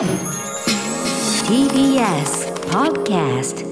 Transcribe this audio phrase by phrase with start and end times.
[0.00, 0.08] TBS
[2.70, 3.66] Podcast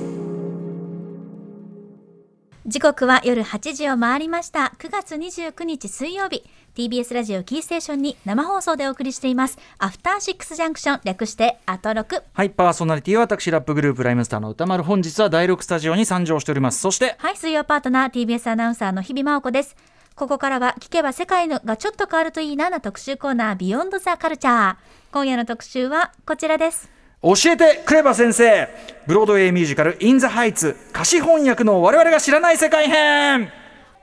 [2.67, 4.75] 時刻は夜8時を回りました。
[4.79, 6.45] 9月29日水曜日。
[6.75, 9.59] TBS ラジオキーステーションに生放送でお送りしています。
[9.79, 11.01] アフターシックスジャンクション。
[11.05, 12.23] 略してアトロク。
[12.35, 16.81] はい、パーソナリティは私、ラップグループライムスターの歌丸、本日は第6スタジオに参上しております。
[16.81, 19.75] そして、はい水曜パートナー TBS アナウンサーの日々真央子です
[20.19, 24.77] ここからは聞けば世界のがちょっと変わるといいなな特集コーナービヨンドザカルチャー
[25.13, 26.91] 今夜の特集はこちらです。
[27.23, 28.69] 教えてクレバ先生。
[29.07, 33.53] ブロードウェイミュージカル、イン・ザ・ハイツ、歌詞翻訳の我々が知らない世界編。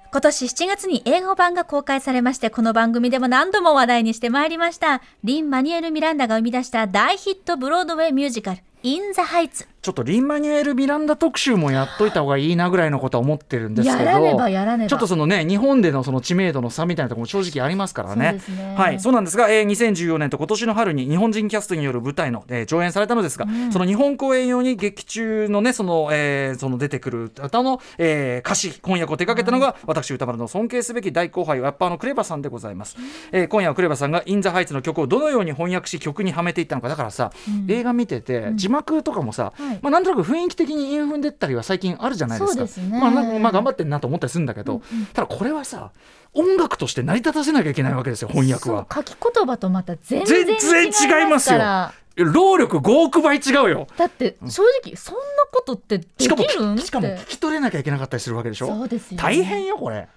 [0.09, 5.01] 今年7月に英語版が公開されましてこの番組でも何度も話題にしてまいりました。
[5.25, 14.89] リン・マニュエル・ミランダが生み出した大ヒットブロードウェイミュージカルイン・ザ・ハイツちょっとリン・マニュエル・ミランダ特集もやっといた方がいいなぐらいのことは思ってるんですけどやらねばやらねば。
[14.89, 18.41] ちょっとそのね日本でのその知名度の差みたいなところも正直ありますからね。
[18.43, 18.73] そうね。
[18.75, 32.97] はいそうなんですが、えー2014年と今年の春に日本人キャストによる舞台の、えー上演されたのですが、その日本公演用に劇中のねその,、えーその出てくる歌の、えー歌詞翻訳を手掛けたのが、私歌丸の尊敬すべき大後輩ラッパーのクレバさんでございます、
[33.31, 36.89] えー今夜はクレバさんがイン・ザ・ハイツの曲をどのように翻訳し曲にはめていったのか。
[36.89, 37.31] だからさ、
[37.67, 42.67] 映画見てて字幕とかもさ、はいまあ、なんとなく雰囲気的に韻踏んでったりは最近あるじゃないですか。
[42.67, 42.99] すね。
[42.99, 44.81] まあ、まあ頑張ってんなと思ったりするんだけど、
[45.13, 45.91] ただこれはさ
[46.33, 48.85] 音楽として成り立たせなきゃいけないわけですよ翻訳は。
[48.93, 51.57] 書き言葉とまた全全然然違いますよ。
[51.57, 51.93] から。
[52.17, 53.87] 労力5億倍違うよ。
[53.97, 58.67] だって正直そんなことってできしかもるんってしかも聞き取れなきゃいけなかったりするわけでしょ？
[58.67, 59.23] そうですよね。
[59.23, 60.01] 大変よこれ。
[60.01, 60.07] ど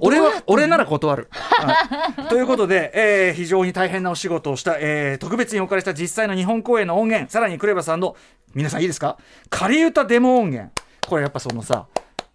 [0.00, 2.28] 俺は俺なら断る、 はい。
[2.28, 8.16] ということで、えー非常に大変なお仕事をした、えー特別にお借りした実際の日本公演の音源さらにクレバさんの
[8.54, 9.16] 皆さんいいですか？
[9.50, 10.72] 仮歌デモ音源。
[11.08, 11.86] これやっぱそのさ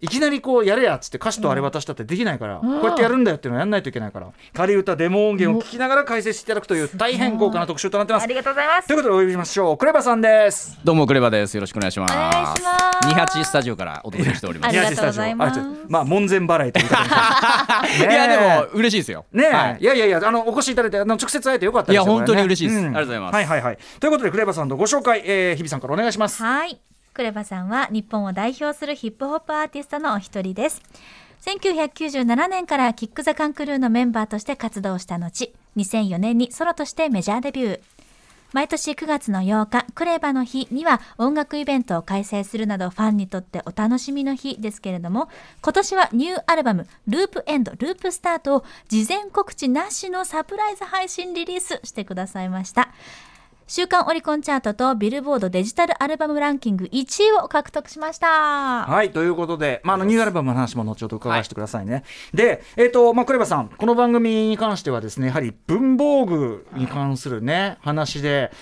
[0.04, 4.30] いきなりこうやれやっつって歌詞とあれ渡したってできないから、こうやってやるんだよっていうのをやんないといけないから。
[4.52, 8.24] 仮歌デモ音源を聞きながら解説していただくという大変豪華な特集となってます。
[8.24, 8.88] ありがとうございます。
[8.88, 9.78] ということでお呼びしましょう。
[9.78, 10.78] クレバさんです。
[10.84, 11.54] どうもクレバです。
[11.54, 12.14] よろしくお願いします。
[12.14, 13.08] お願いします。
[13.08, 14.76] 二八スタジオからお届けしております。
[14.76, 15.60] いありがとうございます。
[15.88, 17.08] まあ門前払いということで。
[18.06, 18.14] ね。
[18.14, 19.24] やでも嬉しいですよ。
[19.32, 19.78] ねえ、はい。
[19.80, 22.82] い、やいやいやあのお越しいただいてあの直接会えてよかったですよいや本当に嬉しいです。
[22.82, 22.86] ん。
[22.86, 23.34] ありがとうございます。
[23.34, 23.46] はい。
[23.46, 26.42] はいはいということでクレバさんのご紹介、えー、日比さんからお願いします。
[26.42, 26.78] はい。
[27.14, 30.82] クレバさんは日本を代表するヒップホップアーティストのお一人です。
[31.42, 37.80] 1997年からキック・ザ・カンクルーのメンバーとして活動した後、2004年にソロとしてメジャーデビュー。
[38.52, 45.28] 毎年9月の8日、クレバの日には音楽イベントを開催するなどファンにとってお楽しみの日ですけれども、
[45.62, 52.90] 今年はニューアルバム、ループエンド、ループスタートを事前告知なしのサプライズ配信リリースしてくださいました。
[53.66, 58.84] 週間オリコンチャートとビルボードデジタルアルバムランキング1位を獲得しました。
[58.84, 62.04] はいということで、まあ、あのニューアルバムの話も後ほど伺わせてくださいね、
[62.34, 68.52] でえっ、とまあクレバさんこの番組に関してはですねやはり文房具に関するね話で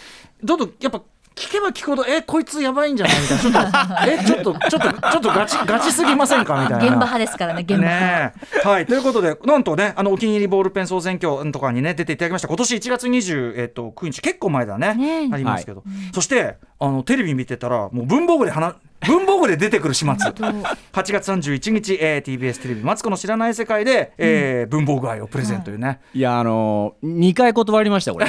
[0.44, 1.02] どんどんやっぱ
[1.34, 3.16] 聞けば聞くほどえこいつやばいんじゃない？
[3.22, 4.22] みたいな。
[4.24, 6.62] ちょっとえちょっとちょっとちょっとガチガチすぎませんか？
[6.62, 6.78] みたいな。
[6.78, 8.68] 現場派ですからね、現場派。
[8.68, 8.86] はい。
[8.86, 12.48] ということでなんとねあのお気に入りボールペン総選挙とかにね出ていただきました。
[12.48, 14.20] 今年1月20、えっと9日。
[14.20, 14.94] 結構前だね。
[14.94, 15.28] ねえ。
[15.32, 15.82] ありますけど、
[16.14, 18.74] そしてあのテレビ見てたらもう文房具で話
[19.06, 20.12] 文房具で出てくる始末。
[20.14, 20.72] 8
[21.12, 26.20] 月31日、えー TBS テレビ「マツコの知らない世界で」えー文房具愛をプレゼントいうね、い。
[26.20, 28.26] やあの二回断りました俺。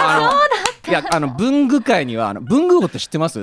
[0.00, 0.30] あの
[0.88, 3.38] いやあの文具界にはあの文具王って知ってます？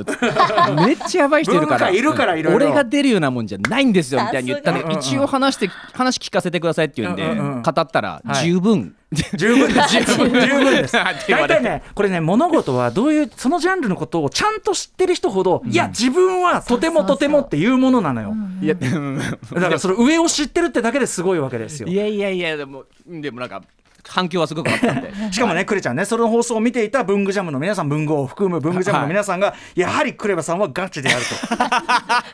[0.85, 1.89] めっちゃやばい人いるから。
[1.89, 2.65] いるからいろいろ。
[2.67, 7.61] 俺が出るようなもんじゃないんですよみたいに言ったんで一応話して話聞かせてくださいって言うんでうんうんうん。
[7.61, 8.45] 語ったらはい。
[8.45, 8.95] 十分。
[9.37, 9.89] 十分です。
[9.89, 10.93] 十 分十分です。
[10.93, 19.19] 大体ねこれね物事はどういうそのジャンルのことをちゃんと知ってる人ほど、いや自分はとてもとてもっていうものなのよ、いやうん
[19.53, 21.87] だからその上を知ってるってだけですごいわけですよ。
[21.87, 23.61] いやいやいやでもでもなんか
[24.07, 25.13] 反響はすごくあったんで。
[25.31, 31.35] しかもね、クレちゃんね、その放送を見ていた文具ジャムの皆さん、文具を含む文具ジャムの皆さんが、やはりクレバさんはガチであると。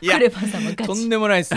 [0.00, 0.84] いやクレバさんもガチ。
[0.84, 1.54] とんでもないです。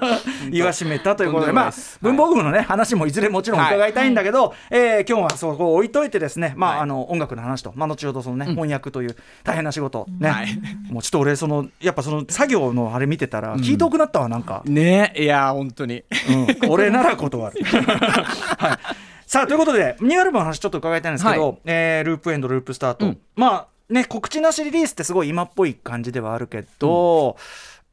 [0.50, 6.80] 言わしめたということで、まあ文房具のね、話もいずれもちろん伺いたいんだけど、えー今日はそこを置いといてですね、まあ、はい。
[6.80, 10.48] あの、音楽の話と、まあ、後ほどそのね、翻訳という大変な仕事、ね、はい。
[10.90, 14.62] もうちょっと俺、その、やっぱその作業のあれ見てたら、聞いとくなったわ、なんか。
[14.66, 16.04] ねいや本当に。
[16.62, 17.64] うん、俺なら断る。
[17.64, 21.58] はい、さあということでニューアルバムの話ちょっと伺いたいんですけど、はい。
[21.66, 23.18] えーループエンドループスタート、うん。
[23.36, 27.36] まあね告知なしリリースってすごい今っぽい感じではあるけど、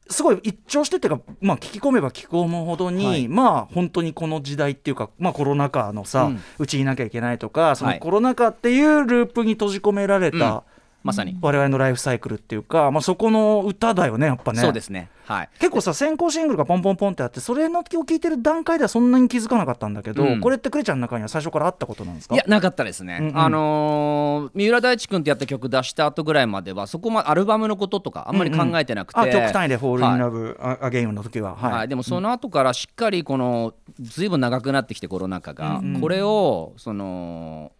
[0.08, 3.28] すごい一聴してっていうか、まあ、聞き込めば聞き込むほどに、はい。
[3.28, 8.00] まあ本当にこの時代っていうか、まあ、コロナ禍のさ、ううんちにいなきゃいけないとかそのはい。
[8.00, 10.75] コロナ禍っていうループに閉じ込められた、うん
[11.06, 14.60] まさに、我々のライフサイクルっていうか、まあ、そこの歌だよねやっぱね。
[14.60, 15.08] そうですね。
[15.24, 15.48] はい。
[15.58, 20.40] 結構さ先行シングルがポンポンポンってあってそれのを聞いてる段階ではそんなに気づかなかったんだけど、うん。
[20.40, 22.34] これってクレちゃんの中には最初からあったことなんですか？
[22.34, 23.38] いやなかったですね、うんうん。
[23.38, 30.18] あのー三浦大知君ってやった曲出した後ぐらいまではそこまアルバムのこととかあんまり考えてなくて、あ曲単位で「Fall in はい。
[30.18, 31.72] Love Again の時は、はい。
[31.72, 36.00] はい、でもその後からしっかりこのずいぶん長くなってきてコロナ禍が、うんうん。
[36.00, 37.72] これをその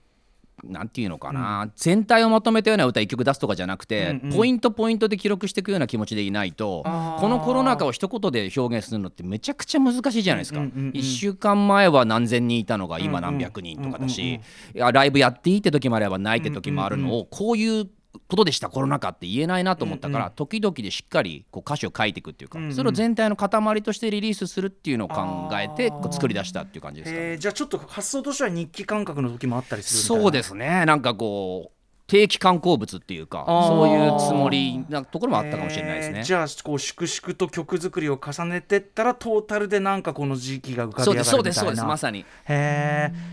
[0.64, 4.37] なんていうのかな、全体をまとめたような歌一曲出すとかじゃなくて、うんうん。
[4.37, 10.87] ポイントポイントで記録していくような気持ちでいないとこのコロナ禍を一言で表現するのってめちゃくちゃ難しいじゃないですか、うんうんうん。
[10.87, 14.41] うん1週間前は何千人いたのが今何百人とかだし、い
[14.75, 17.88] やライブやっていいって時もあればないって時もあるのを、こういう
[18.28, 27.38] ことでしたコロナ禍って言えないなと思ったから、時々でしっかりこう歌詞を書いていくっていうか、それを全体の塊としてリリースするっていうのを考えてこう作り出したっていう感じですかね。
[27.38, 30.84] じゃあちょっと発想としては日記感覚の時もあったりするそうですね。
[30.87, 31.75] なんかこう
[32.06, 36.19] 定期観光物っていうかそういうつもりなところもあったかもしれないですね。
[36.19, 42.20] えーじゃあこう粛々と曲作りを重ねてったらトータルでなんかこの時期が浮かびそう上ですそうですそうがるみたいなですまさに。
[42.20, 42.25] へ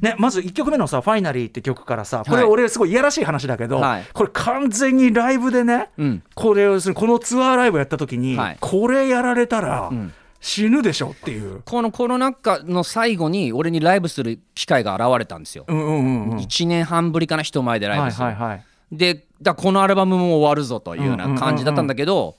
[0.02, 4.06] え、ね、まず1曲目のさ「ファイナリー」って曲からさこれはい俺すごいいやらしい話だけど、はい。
[4.14, 6.24] これ完全にライブでね、うん。
[6.36, 8.58] これをするこのツアーライブやった時に、はい。
[8.60, 11.62] これやられたらん死ぬでしょっていう。
[11.63, 15.63] このコロナ禍の最後に俺にライブする機会が現れたんですよ。
[15.69, 18.63] うんうんうんうん、1年半ぶりかな人前でライはいブする、はいはい。
[18.92, 22.36] でだこのアルバムも終わるぞというような感じだったんだけど、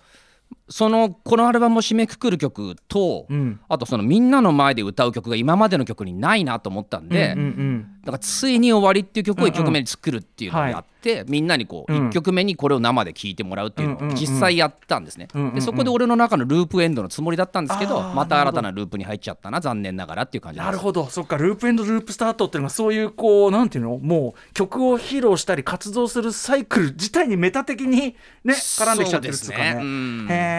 [0.69, 3.61] そのこのアルバムを締めくくる曲と、うん。
[3.69, 12.09] あとそのみんなの前で歌う曲が今までの曲にないなと思ったんで、うんうんだからついに終わりっていう曲を1曲目に作るっていうのをやって、みんなにこううん。
[12.09, 15.55] 1曲目にこれを生で聴いてもらうっていうのうんうんうんを実際やったんですね、うんうんうん。
[15.55, 20.67] でそこで俺の中のループエンドのつもりだったんですけどあーまた新たなループに入っちゃったな残念ながらっていう感じです。
[20.67, 21.07] なるほど。
[21.07, 21.39] そっか。
[21.39, 29.75] ループエンドループスタートっていうのがそういうこうなんていうのもう曲を披露したり活動するサイクル自体にメタ的にね絡んできちゃってるっつうかね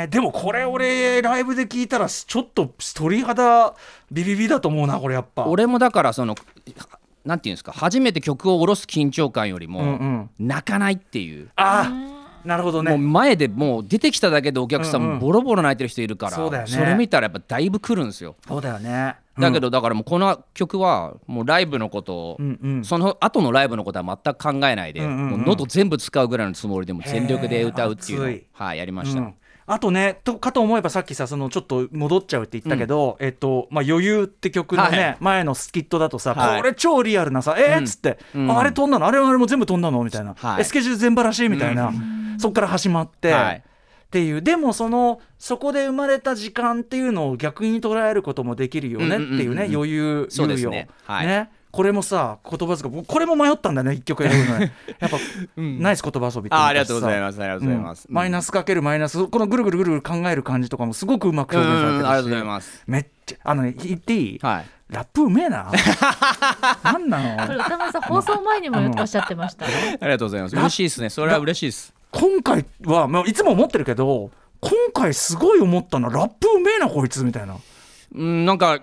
[0.10, 3.74] でもこれ俺ライブで聞いたらちょっと鳥肌
[4.12, 5.46] ビビビだと思うなこれやっぱ。
[5.46, 6.36] 俺もだからその
[7.26, 10.30] なんていうんですか初めて曲を下ろす緊張感よりも、うんうん。
[10.40, 11.50] 泣かないっていう。
[11.56, 12.16] あー
[12.48, 18.36] なるほどもうね前でもう出てきただけでお客さんボロボロ泣いてる人いるから、それ見たらやっぱだいぶ来るんですよ。
[18.48, 19.16] そうだよね。
[19.40, 22.86] だけどだからもうこの曲はもうライブのことを、うんうん。
[22.86, 25.30] その後のライブのことは全く考えないで、うんうんうん。
[25.32, 29.34] もう喉全部使うぐらいのつもりでも全力で歌うっていうのをはいやりました、うん
[29.68, 35.18] あとねとかと思えばさっきさそのちょっと戻っちゃうって言ったけど「えっとまあ、余裕」って曲のね、はい。
[35.20, 36.62] 前のスキットだとさ、はい。
[36.62, 37.80] これ超リアルなさ「えー？
[37.80, 38.52] っ?」つって、うん。
[38.52, 39.08] ああれ飛んだの？
[39.08, 40.62] あれあれも全部飛んだの?」みたいな、はい。
[40.62, 41.92] えスケジュール全部らしいみたいな、
[42.38, 43.32] そっから始まって。
[43.32, 43.56] はい。
[43.58, 44.42] っていう。
[44.44, 49.76] でもそのそこで生まれた時間っていうのを逆に捉えることもできるよねっていうね、うんうんうんうん。
[49.76, 50.90] 余裕そうですね。
[51.06, 51.28] はい。
[51.28, 55.18] ねこれもさ言葉遣いこれも迷ったんだね一曲選ぶのに やっぱ、
[55.58, 61.88] ナイス言葉遊びってあありがとうございすますありがとうございます、マイナスかけるマイナスこのぐるぐるぐるぐる考える感じとかもすごくうまくうん表現さ。
[61.88, 62.84] れてるしうんありがとうございます。
[62.88, 64.66] めっちゃあのね言っていい、はい。
[64.90, 65.70] ラップうめえな。
[66.84, 69.68] なんなこれの歌丸さん放送前にもおっしゃってました。
[69.68, 69.98] ね。
[70.00, 70.56] ありがとうございます。
[70.56, 71.10] 嬉しいですね。
[71.10, 71.94] それは嬉しいです。
[72.12, 74.32] 今回は、まあ、いつも思ってるけど
[74.62, 77.58] 今回すごい思ったのはラップうめえなこいつみたいな。
[78.14, 78.80] うんなんか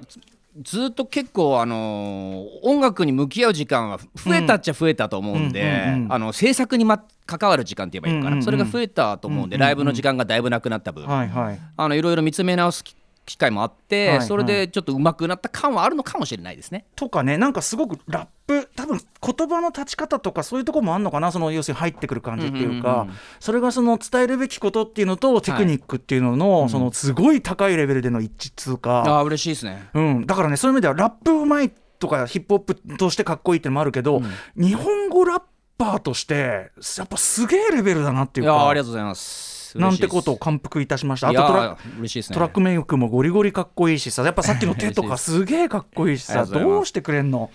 [0.60, 11.60] ずっと結構あのー音楽に向き合う時間は増えたっちゃ増えたと思うんで、あの制作に、ま、関わる時間って言えばいいのかな、それが増えたと思うんで、ライブの時間がだいぶなくなった分、はいはい。
[11.76, 12.94] あのいろいろ見つめ直す機
[13.24, 14.26] 機会もあって、はいはい。
[14.26, 16.86] それでちょっと上手くなった感はあるのかもしれないですね。
[16.96, 29.88] とかねなんかすごくラップ多分言葉の立ち方とかそういうところもあるのかなその要するに入ってくる感じっていうか、うんうんうんそれがその伝えるべきことっていうのとテクニックっていうのの、そのすごい高いレベルでの一致通過、ああ嬉しいですね。
[29.94, 34.22] うん、だからねそういう意味ではラップうまいとかヒップホップとしてかっこいいってのもあるけど、
[34.56, 35.42] 日本語ラッ
[35.78, 38.50] パーとしてやっぱすげえレベルだなっていか。
[38.50, 39.51] いうやーありがとうございます。
[39.78, 41.28] なんてことを感服いたしました。
[41.28, 44.22] あとトラックメイクもゴリゴリかっこいいしさ。
[44.22, 46.44] やっぱさっきの 手とかすげえかっこいいしさ。
[46.46, 47.50] どうしてくれんの、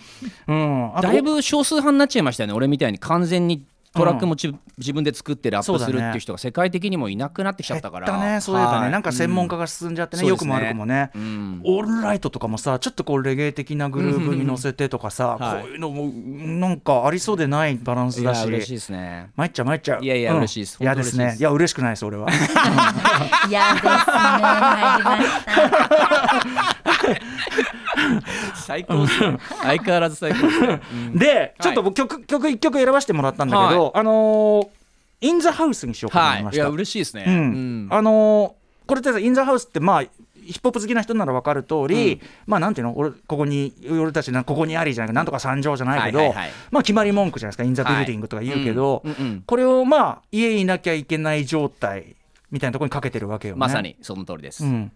[0.48, 2.54] うん、だいぶ少数派になっちゃいましたよね。
[2.54, 3.66] 俺みたいに完全に
[3.98, 8.08] トラックもち、自分で作ってラップするっていう人が世界的にもいなくなってきちゃ減っったから。
[8.08, 8.42] たね。
[8.42, 10.30] そういえばね、はいなんか専門家が進んじゃってね、うん。
[10.30, 11.62] よくも悪くもね、うん。
[11.64, 15.62] オールライトとかもさちょっとこうレゲエ的なグルーブに乗せてとかさ、はい。
[15.62, 19.32] こういうのもなんかありそうでないバランスいだしや嬉しいですね。
[19.36, 20.04] 参っちゃう参っちゃう。
[20.04, 20.38] いやいやうん。
[20.40, 20.84] 嬉しいです。
[20.84, 21.12] いです。
[21.12, 21.36] すね。
[21.40, 22.28] いや嬉しくないです俺は。
[23.50, 23.92] いやですね。
[23.92, 25.24] 参りまし
[26.84, 26.97] た。
[28.56, 29.38] 最高ですね。
[29.64, 31.18] 相変わらず最高ですね、 うん。
[31.18, 34.68] でちょっと僕曲曲一曲選ばせてもらったんだけど、あのー
[35.20, 36.70] インザハウスにしようかと思いました、はい。
[36.70, 37.34] いや嬉しいですね、うん。
[37.34, 37.88] うん。
[37.90, 38.52] あのー
[38.88, 40.10] これってさインザハウスってまあヒ
[40.54, 42.98] ップホップ好きな人なら分かる通り、まあなんていうの？
[42.98, 46.52] 俺ここに俺たちなここにありじゃないかなんとか参上じゃないけど、はいはいはい。
[46.72, 49.44] まあ決まり文句じゃないですかインザビルディングとか言うけど、うんうんうん。
[49.46, 52.16] これをまあ家にいなきゃいけない状態
[52.50, 53.60] みたいなところにかけてるわけよね。
[53.60, 54.92] まさにその通りです、うん、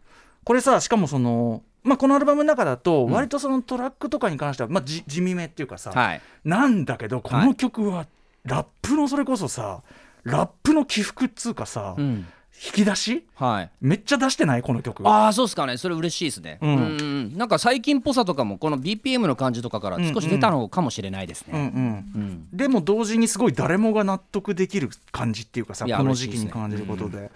[0.45, 6.21] これさしかもその、まあ、このアルバムの中だと割とそのトラックとかに関しては、まあ、じ地味めっていうかさ、はい。
[6.45, 8.07] なんだけどこの曲は
[8.43, 9.81] ラップのそれこそさ
[10.23, 12.27] ラップの起伏っつうかさ、うん。
[12.63, 13.25] 引き出し？
[13.33, 13.71] はい。
[13.81, 14.61] めっちゃ出してない？
[14.61, 15.07] この曲。
[15.07, 15.77] ああそうですかね。
[15.77, 16.59] それ嬉しいですね。
[16.61, 17.37] ううんんうん。
[17.37, 21.73] なんか最近っぽさとかもこの BPM の感じとかから少し出たのかもしれないですうんうねん。
[21.73, 21.77] う
[22.19, 22.47] ん。
[22.53, 27.31] でも同時にすごい誰もが納得できる感じっていうかさこの時期に感じることで、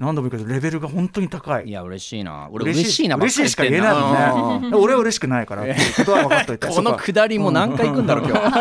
[0.00, 1.68] 何度も言うけどレベルが本当に高い。
[1.68, 2.48] いや嬉しいな。
[2.50, 4.70] 俺嬉しいな嬉しいしか言えないもんね。
[4.70, 5.62] ね俺は嬉しくないから。
[5.62, 6.68] っていうことは分かっといて。
[6.72, 8.58] この下りも何回行くんだろう今日。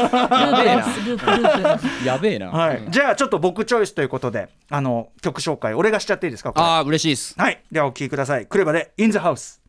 [2.05, 2.49] やべえな。
[2.49, 6.51] はい、じゃあちょっと僕チョイスということであの曲紹介俺がしちゃっていいですか？
[6.55, 7.35] ああ嬉しいです。
[7.37, 7.61] はい。
[7.71, 8.45] ではお聴きください。
[8.45, 9.59] クレバで「In the House」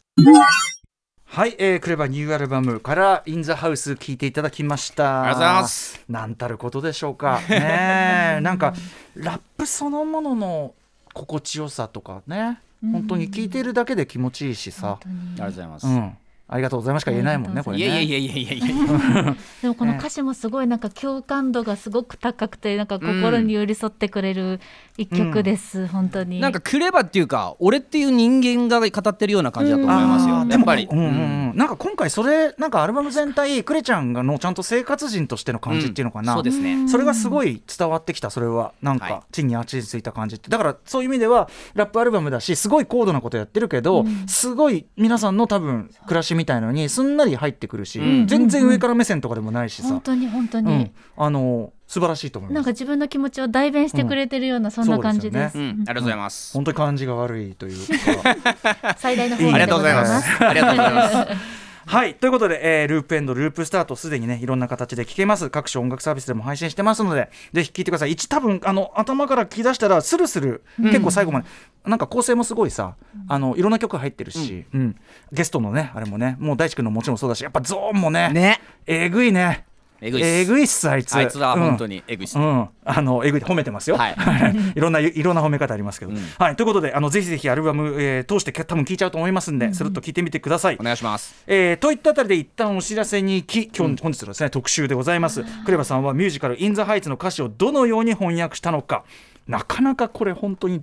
[1.33, 5.23] はい、えー、クレバニューアルバムから「In the House」聴いていただきました。
[5.23, 6.00] ありがとうございます。
[6.09, 7.41] なんたることでしょうか。
[7.49, 8.41] ねえ。
[8.41, 8.75] なんか
[9.15, 10.75] ラップそのものの
[11.12, 12.61] 心地よさとかね。
[12.83, 14.99] 本当に聴いてるだけで気持ちいいしさ。
[15.02, 16.17] ありがとうございます、うん
[16.52, 17.85] ありがとうございますしか言えないもんねこれね。
[17.85, 19.37] いやいやいやいやいやいや。
[19.62, 24.61] でもこの歌詞もすごいなんか共感度がすごく高くてなんか心に寄り添ってくれる
[24.97, 26.40] 一曲です、本当に。
[26.40, 31.57] なんかクレバっていうか俺っていう人間が語ってるような感じだと思いますよ、やっぱり、でもうんうんうん。
[31.57, 36.88] なんか今回それなんかアルバム全体クレちゃんがのちゃんと生活人としての感じっていうのかな、そうですね。
[36.88, 38.73] それがすごい伝わってきたそれは。
[38.83, 39.11] なんはい。
[39.11, 40.50] か地に足ついた感じって。
[40.50, 48.26] だからそういう意味ではラップアルバムだしすごい高度なことやってるけど、すごい皆さんの多分暮らしみたいのにすんなり入ってくるし、うん。
[48.26, 52.54] 全然上から目線とかでもないしさ、本当に本当に、うん、あの素晴らしいと思います。
[52.54, 55.52] なんか自分の気持ちを代弁してくれてるような、そんな感じです。
[55.52, 57.78] そううん、ありがとうございます、本当に感じが悪いという
[58.23, 58.94] か。
[58.99, 60.44] 最大のありがとうございます。
[60.44, 65.50] ありがとうございますはいということで、えーループエンドループスタートすでにねいろんな形で聴けます。
[65.50, 68.12] 各種音楽サービスでも配信してますのでぜひ聴いてください。
[68.12, 71.49] 一多分あの頭から聞き出したらスルスル結構最後まで、
[71.85, 72.94] なんか構成もすごいさ
[73.26, 74.97] あのいろんな曲入ってるし、うん。
[75.32, 78.61] ゲストのねあれもねもう大地君のもちろんそうだしやっぱゾーンもねね。
[78.87, 79.66] えぐいね
[80.00, 80.28] えぐいっす。
[80.28, 81.14] えぐいっすあいつ。
[81.14, 83.97] あいつは本当ににえぐいっす、うん、あのえぐい褒めてますよ。
[83.97, 84.16] はい。
[84.75, 86.19] いろんないろんな褒め方ありますけど、うん。
[86.38, 86.57] はい。
[86.57, 90.76] ということであのぜひぜひアルバム、えー通して多分聞いちゃうと思いますんで、スルッと聞いてみてください。
[90.80, 91.35] お願いします。
[91.47, 95.45] えーといったあたりで一旦お知らせに行き今日、本日のですね特集でございます。
[95.64, 99.04] クレバさんはミュージカル「イン・ザ・ハイツ」の歌詞をどのように翻訳したのか。
[99.50, 100.80] なかなかこれ本当に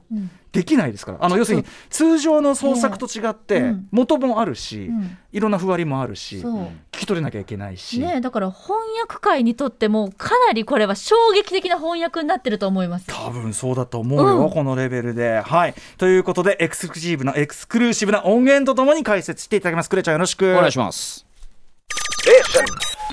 [0.51, 3.87] できないですから、あの要するに通常の創作と違ってうん。
[3.91, 5.17] 元もあるし、ん。
[5.31, 6.41] いろんなふわりもあるし。
[6.41, 6.53] そう。
[6.63, 13.07] 聞き取れなきゃいけないし、ねだから翻訳界にとってもかなりこれは衝撃的な翻訳になってると思います。
[13.07, 14.49] 多分そうだと思うよ、うん。
[14.51, 15.41] このレベルで。
[15.41, 15.75] はい。
[15.97, 19.89] ということでエクスクルーシブなエクスクルーシブな音源とともに解説していただきます。
[19.89, 20.53] クレちゃんよろしく。
[20.53, 21.25] お願いします。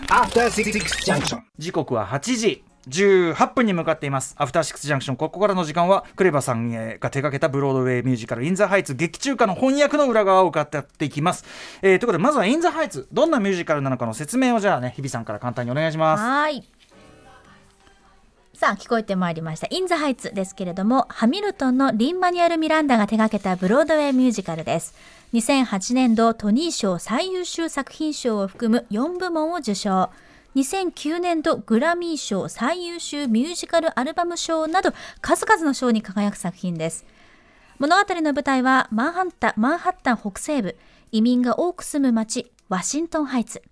[0.09, 0.73] After Six
[1.05, 1.41] Junction.
[1.59, 4.35] 時刻は8時18分に向かっています。
[4.39, 5.17] アフターシックスジャンクション。
[5.17, 11.45] ここからの時間はクレバさんが手掛けたブロードウェイミュージカル「イン・ザ・ハイツ」劇中歌の翻訳の裏側を伺っていきます、
[11.83, 16.23] えーということでまずは「イン・ザ・ハイツ」どんなミュージカルなのかの説明をじゃあね日比さんから簡単にお願いします。
[16.23, 16.65] はい。
[18.55, 24.95] さあ聞こえてまいりました「イン・ザ・ハイツ」ですけれどもハミルトンのリン・マニュエル・ミランダが手掛けたブロードウェイミュージカルです。
[25.33, 30.11] 2008年度トニー賞最優秀作品賞を含む4部門を受賞。
[30.55, 37.05] 2009年度グラミー賞最優秀ミュージカルアルバム賞など数々の賞に輝く作品です。
[37.79, 40.77] 物語の舞台はマンハッタンマンハッタン北西部
[41.11, 43.63] 移民が多く住む町ワシントンハイツ。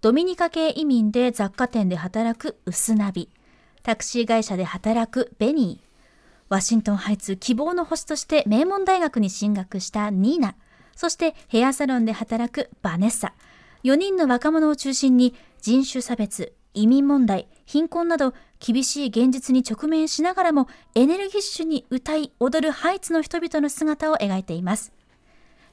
[0.00, 3.28] ドミニカ系移民で雑貨店で働くウスナビ、
[3.82, 10.54] タクシー会社で働くベニー、ワシントンハイツ希望の星として名門大学に進学したニーナ、
[10.96, 13.34] そしてヘアサロンで働くバネッサ、
[13.84, 24.92] 4人の若者を中心に人種差別、移民問題、貧困など厳しい現実に直面しながらもエネルギッシュに歌い踊るハイツの人々の姿を描いています。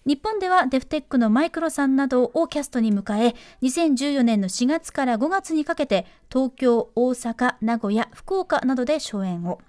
[0.05, 9.59] 日本ではデフテックのマイクロさんなどをキャストに迎え2014年の4月から5月にかけて東京大阪名古屋福岡などで初演を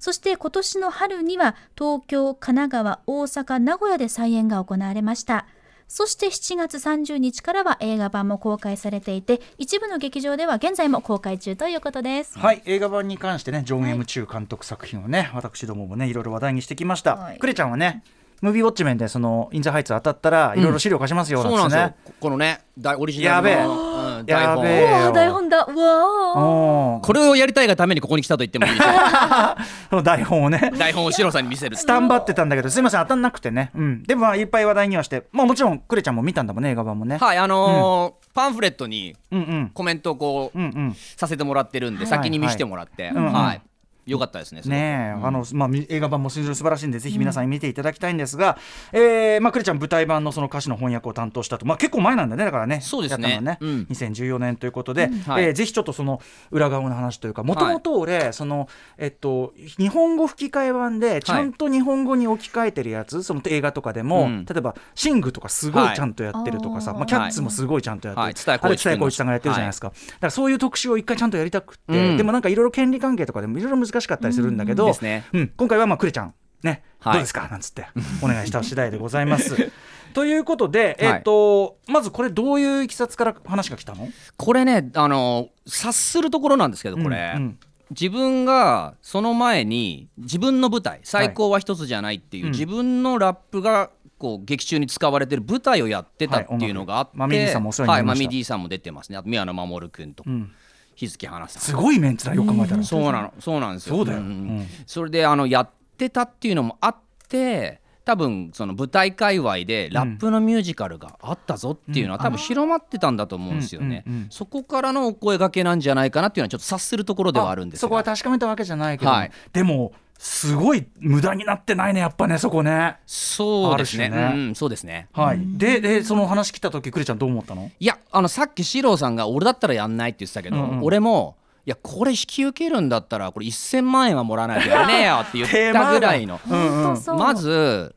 [0.00, 5.46] そして今年の春には東京神奈川大阪名古屋で再演が行われました
[5.88, 12.38] そして7月30日からは映画版も公開されていて一部の劇場では現在も公開中ということです。
[12.38, 17.38] はい映画版に関してねジョン・エム・チュー監督作品をね、私どももねいろいろ話題にしてきました、はい。
[17.38, 18.02] クレちゃんはね
[18.44, 21.80] ムービーウォッチメンでそのインザハイツ当たったらいろいろ資料貸しますよそうなんですよ。
[21.80, 23.64] なんこのね大オリジナルのやべえ。
[23.64, 23.94] うん
[24.26, 25.64] 台本やべ台本だ。
[25.64, 28.78] うわこれをやりたいがためにここに来たと言ってもいいし
[29.88, 30.72] その台本をね。
[30.78, 31.76] 台本をシロさんに見せる。
[31.76, 39.70] スタンバってたんだけどすいません当たんなくてね、うん、でもまあいっぱい話題にはしてまあもちろんクレちゃんも見たんだもんね映画版もね、はいあのーパンフレットにうんうん。
[39.72, 40.96] コメントをこううんうん。
[41.16, 43.04] させてもらってるんで先に見せてもらって。
[43.06, 43.32] はいはい。
[43.32, 43.62] はい
[44.06, 48.58] よかったですねねえ、あのまあ、み映画版も素晴らしいんでぜひ皆さんに見ていただきたいんですが、
[48.92, 52.80] えーまあ、クレちゃん舞台版のその歌詞の翻訳を担当したと、まあ、結構前なんだねだからね。
[52.80, 53.40] そうですね。
[53.40, 53.86] ね、うん。
[53.90, 55.44] 2014年ということで、はい。
[55.44, 56.20] えーぜひちょっとその
[56.50, 58.68] 裏側の話というかもともと俺、その
[58.98, 64.44] えっと、日本語吹き替え版でちゃんと日本語に置き換えてるやつ、その映画とかでも、うん。
[64.44, 68.58] 例えば「シング」とかすごいちゃんとやってるとかさ、はいまあ、キャッツもすごいちゃんとやってる、はい。
[68.60, 72.16] あれ蔦谷好位さんがやってるじゃないですか、だからそういう特集を一回ちゃんとやりたくって、うん。
[72.16, 75.24] でもなんかいろいろ権利関係とかでもいろいろ難しかったりするんだけど、ですね。
[75.32, 76.34] うん、今回はまあクレちゃん。
[76.62, 77.12] ね、はい。
[77.14, 77.48] どうですか？
[77.48, 77.86] なんつって。
[78.22, 79.70] お願いした次第でございます。
[80.14, 81.18] ということで、えはい。
[81.20, 84.08] っとまずこれどういういきさつから話が来たの？
[84.36, 87.34] これねあのー察するところなんですけどこれ。
[87.36, 87.58] うんうん。
[87.90, 92.52] 自分がその前に自分の舞台「最高は一つじゃない」っていううん。
[92.52, 99.18] 自分のラップがこう劇中に使われてる舞台をやってたっていうのがあって、はいマミディさんも出てますね。
[99.18, 100.50] あと宮野真守君とうん
[100.94, 103.34] 日月花さん、すごいメンツだよく考えたら、そうなの。
[103.40, 103.96] そうなんですよ。
[103.96, 104.18] そうだよ。
[104.18, 106.96] うんそれであのやってたっていうのもあっ
[107.28, 117.80] て多分その舞台界隈でラップのミュージカルがあったぞっていうのは多分広まってたんだと思うんですよね、そこからのお声掛けなんじゃないかなっていうのはちょっと察するところではあるんですが。
[117.80, 119.30] そこは確かめたわけじゃないけど、はい。
[119.52, 119.92] でも
[120.24, 122.96] すごい無駄になってないねやっぱねそこね。
[123.04, 124.08] そうですね。
[124.08, 125.08] ねうんうんそうですね。
[125.12, 127.70] はい、ででその話来た時クレちゃんどう思ったの？
[127.78, 130.82] いやあのさっき四郎さんが俺だったらやんないって言ってたけど、うんうん。
[130.82, 136.40] 俺もいやこれ引き受けるんだったらこれ1000万円はもらわないとやれねえよって言ったぐらいの。
[136.48, 137.94] うんうんまず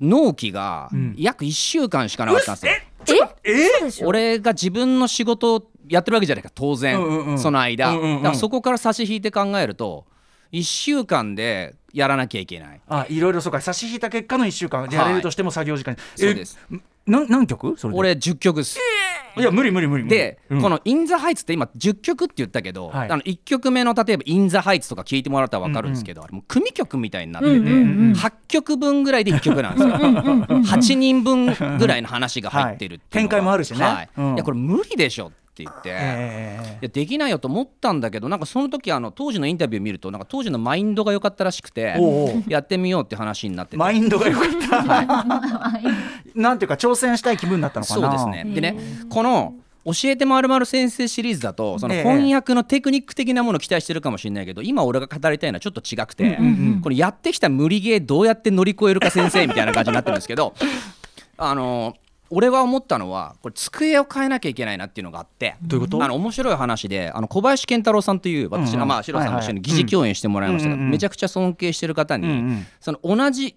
[0.00, 1.14] 納期がん。
[1.18, 2.72] 約1週間しかなかったんですよ、
[3.44, 4.08] えそうでしょ。
[4.08, 7.38] 俺が自分の仕事をやってるわけじゃないか当然、うんうんうん。
[7.38, 8.22] その間、うんうんうん。
[8.22, 10.06] だからそこから差し引いて考えると
[10.52, 12.80] 1週間でやらなきゃいけない。
[12.88, 13.60] あいろいろそうか。
[13.60, 14.88] 差し引いた結果の1週間。
[14.88, 16.58] でやれるとしても作業時間、そうです。
[16.72, 16.76] え
[17.06, 17.76] な何曲？
[17.76, 17.98] それで。
[17.98, 18.78] 俺10曲です。
[19.38, 20.16] いや無理無理無理無理。
[20.16, 20.62] で、うん。
[20.62, 23.10] この「イン・ザ・ハイツ」って今10曲って言ったけど、はい。
[23.10, 27.76] あの1曲目の例えば「イン・ザ・ハイツ」とか聞いてもらったら分かるんですけど、あれもう組曲みたいになってて、うんうんう
[28.10, 28.12] ん。
[28.12, 29.94] 8曲分ぐらいで1曲なんですよ。
[29.96, 33.24] 8人分ぐらいの話が入ってるってはい。
[33.24, 33.84] 展開もあるしね。
[33.84, 34.08] はい。
[34.16, 34.34] うん。
[34.34, 35.90] いやこれ無理でしょって言って。
[35.92, 41.94] えいやできないよと思ったんだけどなんかその時あの当時のインタビュー見るとなんか当時のマインドが良かったらしくて
[42.46, 43.76] やってみようって話になってて。
[43.78, 44.82] マインドが良かった、
[46.34, 48.00] なんていうか挑戦したい気分だったのかな。
[48.18, 48.52] そうですね。
[48.54, 48.76] でね
[49.08, 49.54] この
[49.86, 52.02] 教えてまるまる先生シリーズだとそのええ。
[52.02, 56.38] 翻訳のテクニック的なものを期待してるかもしれないけど今俺が語りたいのはちょっと違くて
[56.82, 60.54] これやってきた無理ゲーどうやって乗り越えるか先生みたいな感じになってるんですけど
[61.38, 61.94] あの
[62.30, 66.04] 俺は思ったのはこれ机を変えなきゃいけないなっていうのがあってどういうこと？
[66.04, 68.82] あの面白い話であの小林健太郎さんという私の、うん。
[68.82, 72.66] うんまあ、シロさんも一緒に疑似共演してもらいましたが、めちゃくちゃ尊敬してる方に、うんうん。
[72.80, 73.56] その同じ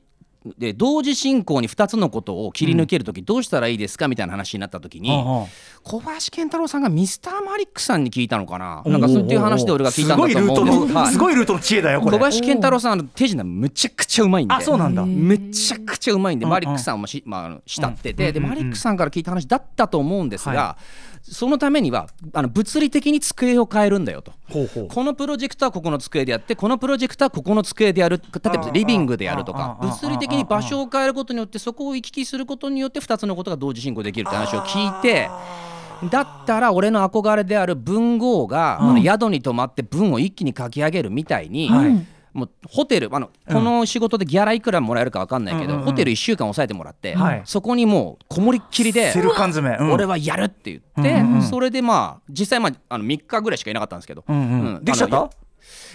[0.57, 5.09] で同時進行に2つのことを切り抜ける時どうしたらいいですかみたいな話になった時に、
[5.83, 8.81] 小林健太郎さんがミスターマリックさんに聞いたのかな？
[8.85, 10.93] なんかそういう話で俺が聞いたんだと思うんです。
[10.93, 12.17] すごいルートの、 はいすごいルートの知恵だよこれ。
[12.17, 15.05] 小林健太郎さんの手品むちゃくちゃうまいんであそうなんだ。
[15.05, 18.13] めちゃくちゃうまいんで、マリックさんもし、まあ慕って。
[18.13, 20.77] て、でマリックさんから聞いた話だったと思うんですが、は
[21.31, 24.33] そのためにはあの物理的に机を変えるんだよと。
[24.89, 29.77] このプロジェクトはここの机でやってこのプロジェクトはここの机でやる例えばリビングでやるとか。
[29.79, 35.29] 物理的に場所を変えることによってそこを行き来することによって2つのことが同時進行できるって話を聞いて
[36.09, 42.05] だったら俺の憧れである文豪がこの宿に泊まって文を一気に書き上げるみたいに、はい
[42.39, 47.41] もうホテルあのこの仕事でギャラいくらもらえるか分かんないけど、ホテル1週間抑えてもらって、はい。
[47.45, 49.13] そこにもうこもりっきりで
[49.91, 54.23] 俺はやるって言って、それでまあ実際まああの3日ぐらいしかいなかったんですけど、
[54.81, 55.29] できちゃった？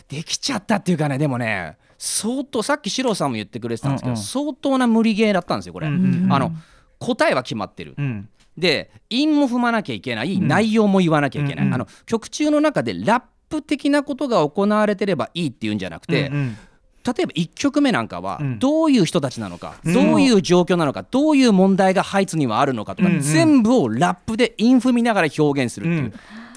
[0.08, 6.52] できちゃったっていうかねでもね相当さっき四郎さんも言ってくれてたんですけど、相当な無理ゲーだったんですよこれ、あの
[6.98, 8.28] 答えは決まってる、うん。
[8.56, 13.22] で韻も踏まなきゃいけない、内容も言わなきゃいけない、あの曲中の中でラッ
[13.60, 16.56] プ的なことが行われてればいいっていうんじゃなくて、うんうん。
[17.04, 18.58] 例えば1曲目なんかはうん。
[18.58, 19.94] どういう人たちなのか、うん。
[19.94, 23.20] どういう状況なのかどういう問題がハイツにはあるのかとか、うんうん。
[23.20, 26.12] 全部をラップで韻踏みながら表現するっていう、うん。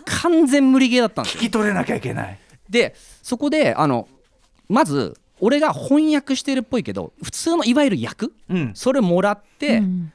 [0.05, 1.41] 完全無理ゲーだったんですよ。
[1.41, 2.39] 聞き取れなきゃいけない。
[2.69, 4.07] でそこであの
[4.67, 8.71] まず俺が翻訳してるっぽいけど普通のいわゆる役うん。
[8.73, 10.11] それもらって、うん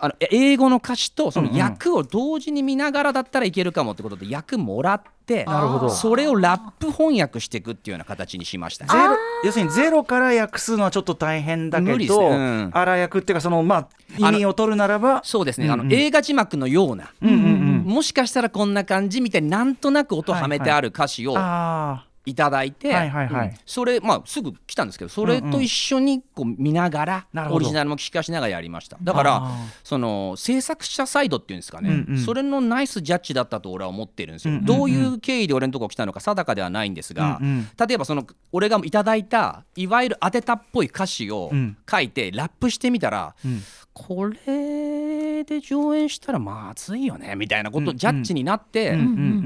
[0.00, 5.90] あの英語の歌詞とその訳を同時に見ながらだったらいけるかもってことで訳もらってなるほど。
[5.90, 8.84] それをラップ翻訳していくっていうような形にしました。
[8.84, 12.06] ねゼロ要するにゼロから訳すのはちょっと大変だけど、ね。
[12.06, 12.70] うん。
[12.72, 15.88] 荒訳っていうかそのまあ意味を取るならばそうですね、あうんうん。
[15.88, 17.84] の映画字幕のような、うんうんうん。
[17.84, 23.48] もしかしたらこんな感じみたいになんとなく音はめてある歌詞をあいただいて、はいはいはい。
[23.48, 23.54] うん。
[23.66, 27.56] それまあすぐ来たんですけどそれと一緒にこう見ながら、なるほど。
[27.56, 28.96] オリジナルも聞かしながらやりました。
[29.02, 29.50] だから
[29.82, 32.18] その制作者サイドっていうんですかね、うんうん。
[32.18, 34.78] それのナイスジャッジだったと俺は思ってるんですよ、うんうんうん。
[34.78, 37.68] どういう経緯で俺のとこ来たのか定かではないんですが、うんうん。
[37.86, 41.76] 例えばその俺がいただいたいわゆる当てたっぽい歌詞をうん。
[41.90, 43.60] 書いてラップしてみたら、うん
[43.94, 48.98] これで上演したらまずいよねみたいなこと、うんジャッジになって、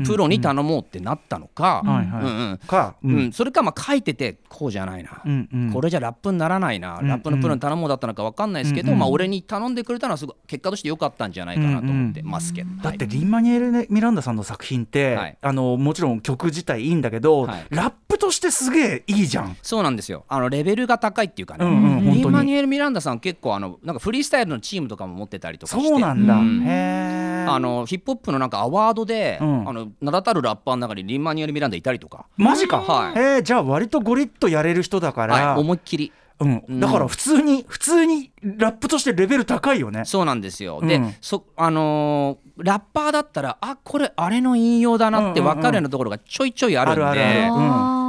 [0.07, 1.83] プロに頼もうってなったのか、
[3.33, 5.23] それかまあ書いててこうじゃないな、
[5.73, 12.23] これじゃラップにならないな、うんラップのプロに頼もうだったのか分かんないですけど、まあ、俺に頼んでくれたのはすごい結果として良かったんじゃないかなと思って。
[12.23, 15.39] ますけど、だってはいリンマニュエル・ミランダさんの作品って、はい。
[15.41, 17.67] あのもちろん曲自体いいんだけど、はい。
[17.71, 19.57] ラップとしてすげえいいじゃん。
[19.63, 20.25] そうなんですよ。
[20.29, 25.89] あのレベルが高いっていうかね、リンマニュエル・ミランダさん結構あのなんかフリースタイルのチームとかも持ってたりとかして。
[25.89, 26.35] そうなんだ。
[26.35, 26.63] うん。
[26.63, 27.47] へえ。
[27.49, 29.69] あのヒップホップのなんかアワードで、うん。
[29.69, 32.81] あの名だたるラッパーの中にリンマニュエル・ミランダいたりとか、マジか。
[32.81, 33.19] はい。
[33.19, 36.13] へえじゃあ割とゴリッとやれる人だから、はい、思いっきり。
[36.41, 36.81] うん、うん。
[36.81, 40.05] だから普通に普通にラップとしてレベル高いよね。
[40.05, 40.89] そうなんですよ、うん。
[40.89, 47.49] でそあのーラッパーだったらあこれあれの引用だなって分かるようなところがちょいちょいあるんで、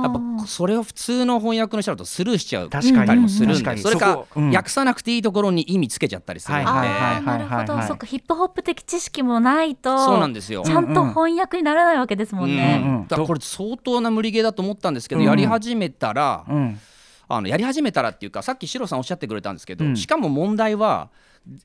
[0.03, 3.07] やっぱそれを普通の翻訳の人だとスルーしちゃう確かに。
[3.07, 7.67] たりもするんでそれか訳さなくていいところに意味つけちゃったりするんで、なるほど、はい。
[7.67, 10.63] はいそっかヒップホップ的知識もないとそうなんですよ。
[10.65, 12.81] ちゃんと翻訳にならないわけですもんね。
[12.83, 15.23] うんうんだからこれ相当な無理ゲーだと思ったんですけど、う？
[15.23, 15.27] ん。
[15.27, 16.79] やり始めたら、うん。
[17.27, 21.09] あのやり始めたらっていうかさっきシロさんおっしゃってくれたんですけど、うんしかも問題は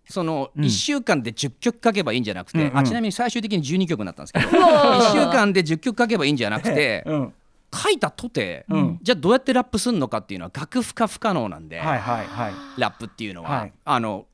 [0.09, 0.65] そのうん。
[0.65, 2.79] 1週間で10曲書けばいいんじゃなくて、うんうん。
[2.79, 7.35] あちなみに最終的に12曲になったんですけど1週間で10曲書けばいいんじゃなくてうん
[7.75, 8.99] 書いたとて、うん。
[9.03, 12.81] じゃあどうやってラップすんのかっていうのは楽譜化不可能なんで、はいはいはい。
[12.81, 13.73] ラップっていうのは、はい。
[13.85, 14.27] あの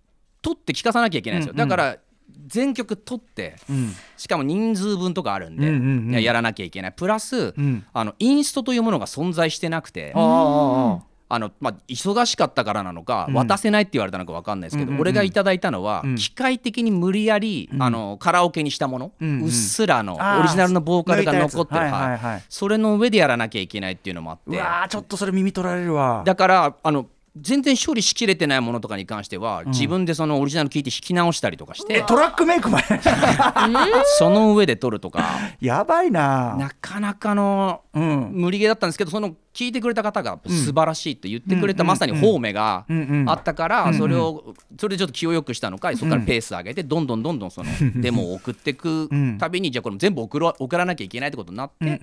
[0.43, 1.99] 取って聞かさなきゃいけないんですよ、うんうんだから
[2.47, 3.93] 全曲取ってうん。
[4.17, 6.23] しかも人数分とかあるんで、うんうんうん。
[6.23, 6.93] やらなきゃいけない。
[6.93, 7.85] プラス、うん。
[7.93, 10.13] あのインストというものが存在してなくて。
[10.15, 11.01] あ
[11.33, 13.35] あのまあ、忙しかったからなのか、うん。
[13.35, 15.01] 渡せないって言われたのか分かんないですけど、うんうんうん。
[15.03, 16.17] 俺がいただいたのは、うん。
[16.17, 17.83] 機械的に無理やり、うん。
[17.83, 21.91] あのカラオケにしたもの、うんうっすらのオリジナルのボーカルが残ってる、はい。
[21.93, 22.45] はいはいはい。
[22.49, 24.61] それの上でやらなきゃいけないっていうのもあって。
[24.89, 26.23] ちょっとそれ耳取られるわ。
[26.25, 33.01] だからあの全然処理しきれてないものとかに関しては、自分でそのオリジナル聞いて弾き直したりとかしてえトラックメイクまで。
[34.19, 35.25] その上で撮るとか。
[35.61, 36.57] やばいな。
[36.57, 38.31] なかなかのうん。
[38.33, 42.85] 無理ゲーだったんですけどその聞いてくれた方が素晴らしいと言ってくれた、うんまさに方面が
[43.27, 47.69] あったから、うんそれをそれでちょっと気を良くしたのかそこからペース上げてどんどんどんどんその
[48.01, 49.39] デモを送っていくうん。
[49.39, 52.01] たびにじゃあこれ全部送らなきゃいけないってことになって。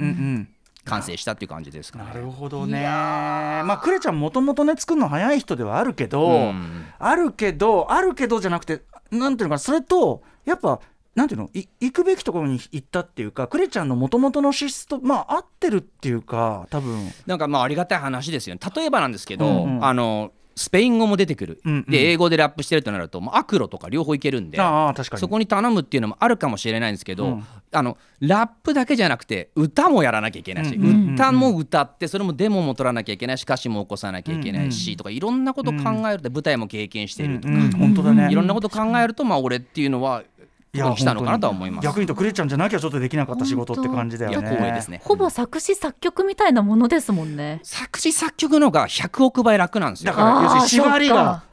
[0.88, 2.06] 完成したっていう感じですかね。
[2.06, 2.84] なるほどね。
[2.84, 10.80] まあクレちゃんもともとね作るの早い人ではあるけど、うんあるけどあるけどじゃなくてなんていうのかなそれとやっぱ
[11.14, 17.12] なんていうのい行くべきところに行ったっていうかクレちゃんのもともとの資質とまあ合ってるっていうか多分。
[17.26, 18.62] なんかまあありがたい話ですよね。
[18.76, 19.86] 例えばなんですけど、うんうん。
[19.86, 21.84] あのスペイン語も出てくる、うんうん。
[21.86, 25.22] で英語でラップしてるとなるともうアクロとか両方いけるんでああ確かに。
[25.22, 27.46] そこに頼むっていうのもあるかもしれないんですけど、うん。
[27.72, 31.14] あのラップだけじゃなくて歌もやらなきゃいけないし、うんうんうんうん。
[31.14, 37.62] 歌も歌ってそれもデモも取らなきゃいけないし歌詞も起こさなきゃいけないし、とかいろんなこと考えると舞台も経験しているとか、うん。
[37.62, 37.72] うん。
[37.72, 38.30] 本当だね。
[38.32, 40.24] いろんなこと考えるとまあ俺っていうのは
[40.74, 41.86] いここに来たのかなとは思います。
[41.86, 45.02] 逆に言うとクレちゃんじゃなきゃちょっとできなかった仕事って感じだよいやね光栄ですね。
[45.04, 47.60] ほぼ作詞作曲みたいなものですもんね。
[47.64, 50.12] 作詞作曲の方が100億倍楽なんですよ。
[50.12, 51.44] だから要するに縛りが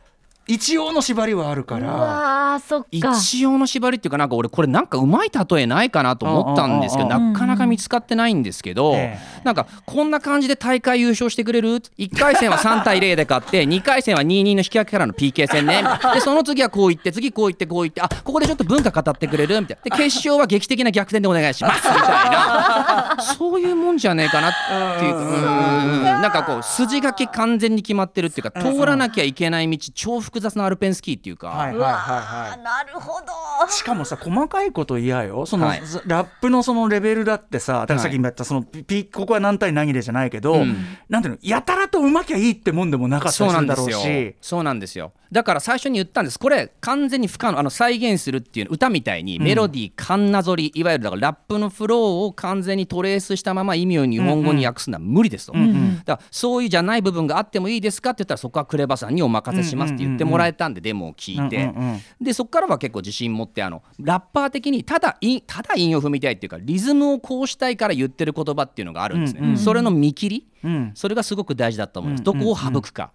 [0.47, 2.61] 一応の縛りはあるかうら。
[2.91, 15.83] 一応の縛りっていうかなんか俺これなんかうまい例えないかなと思ったんですけどなかなか見つかってないんですけどえなんかこんな感じで大会優勝してくれる？1回戦は3対0で勝って 2回戦は2-2の引き分けからの PK 戦ね。
[16.15, 19.61] でその次はこう言って次こう言ってこう言ってあここでちょっと文化語ってくれる？
[19.61, 21.89] みたいなで決勝は劇的な逆転でお願いします。
[21.89, 23.17] みたいな。
[23.39, 24.53] そういうもんじゃねえかなっ
[24.99, 25.13] ていう。
[25.15, 26.03] かうん。
[26.05, 31.49] なんかこう筋書き完全に決まってるっていうか通らなきゃいけない道超複雑なアルペンスキーっていうか。
[31.49, 31.93] はいはいはい
[32.51, 33.71] はいなるほど。
[33.71, 40.75] しかもさ細かいこと言やよその、はいラップのそのレベルだってさだからさっきも言ったそのピピここは何対何でじゃないけど、うん
[41.09, 44.37] なんていうのやたらとうまきゃいいってもんでもなかったそうりするんだなんですよろうし。
[44.41, 45.13] そうなんですよ。
[45.35, 46.39] だから最初に言ったんです。
[46.39, 55.65] これ完全に不可能あの再現するっていう歌みたいにメロディーカンナぞりいわゆるだからラップのフローを完全にトレースしたまま意味を日本語に訳すのは無理ですと、だか
[56.07, 61.75] らそういうじゃない部分があってもいいですかって言ったらそこはクレバさんにお任せしますって言ってもらえたんでデモを聞いて、
[62.21, 70.93] でそこからは結構自信持ってあのラッパー的にただ韻ただ韻を踏みたいっていうかリズムをこうしたいから言ってる言葉っていうのがあるんですね、それの見切り、うん。
[70.95, 72.25] それがすごく大事だと思います、うん。
[72.25, 73.13] どこを省くか、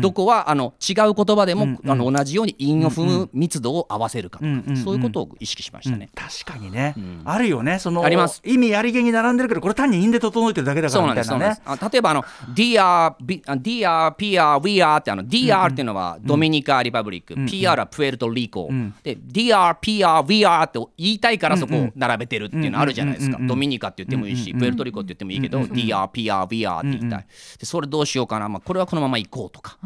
[0.00, 1.80] どこはあの違う言葉でも、うん。
[1.90, 6.10] あの同じように韻を踏む密度を合わせるかとか、そういうことを意識しましたね。
[6.14, 7.22] 確かにね、ん。
[7.24, 7.78] あるよね。
[7.78, 8.42] そのあります。
[8.44, 11.54] 意味ありげに並んでるけどこれ単に韻で整えてるだけだかそうらみたいなね。
[11.54, 18.94] すあ例えばあの DR、B- あ DR、PR、are ってあの DR っていうのはドミニカ・リパブリック、PR はプエルトリコ、ん。
[19.02, 27.20] で DR、PR、are って言いたいからそこを並べてるっていうのあるじゃないですか、ドミニカって言ってもいいし、プエルトリコって言ってもいいけど、DR、PR、We are って言いた。
[27.20, 27.26] い、
[27.58, 29.78] でそれどうしようかな、まあ、これはこのまま行こうとか,、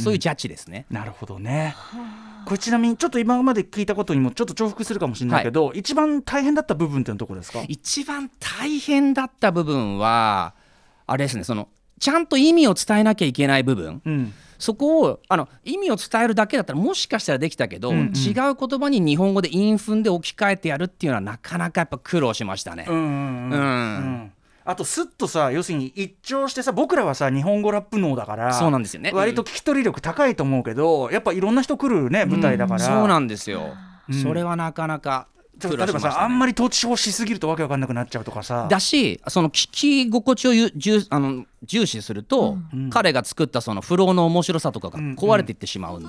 [0.00, 0.86] そういうジャッジですね。
[0.90, 1.74] なるほどね。
[2.44, 7.62] これちなみにちょっと今まで聞いたことにもちょっと重複するかもしれないけど、一番大変だった部分ってのはどこですか？
[7.68, 10.54] 一番大変だった部分は
[11.06, 11.68] あれですねその
[11.98, 14.32] ちゃんと意味を伝えなきゃいけない部分、うん。
[14.58, 18.12] そこをあの意味を伝えるだけだったらもしかしたらできたけど、うんうん。
[18.14, 22.86] 違う言葉に日本語で韻踏んで置き換えてやるっていうのはなかなかやっぱ苦労しましたね。
[22.88, 23.10] うんうんうん。
[23.10, 23.56] うん。
[23.56, 24.32] うん
[24.64, 29.10] あとすっとさ要するに一聴してさ僕らはさ日本語ラップ脳だからそうなんですよね。
[29.12, 33.74] 割と聞き取り力高いと思うけどやっぱいろんな人来るね舞台だから、そうなんですよ、
[34.08, 34.14] うん。
[34.14, 35.26] それはなかなか。
[35.34, 38.66] 苦例えばさあんまり統治法しすぎるとわけわかんなくなっちゃうとかさ。
[38.68, 42.56] だしその聞き心地をゆ重あの重視すると、
[42.88, 46.04] 彼が作ったそのフローの面白さとかが壊れていってしまうん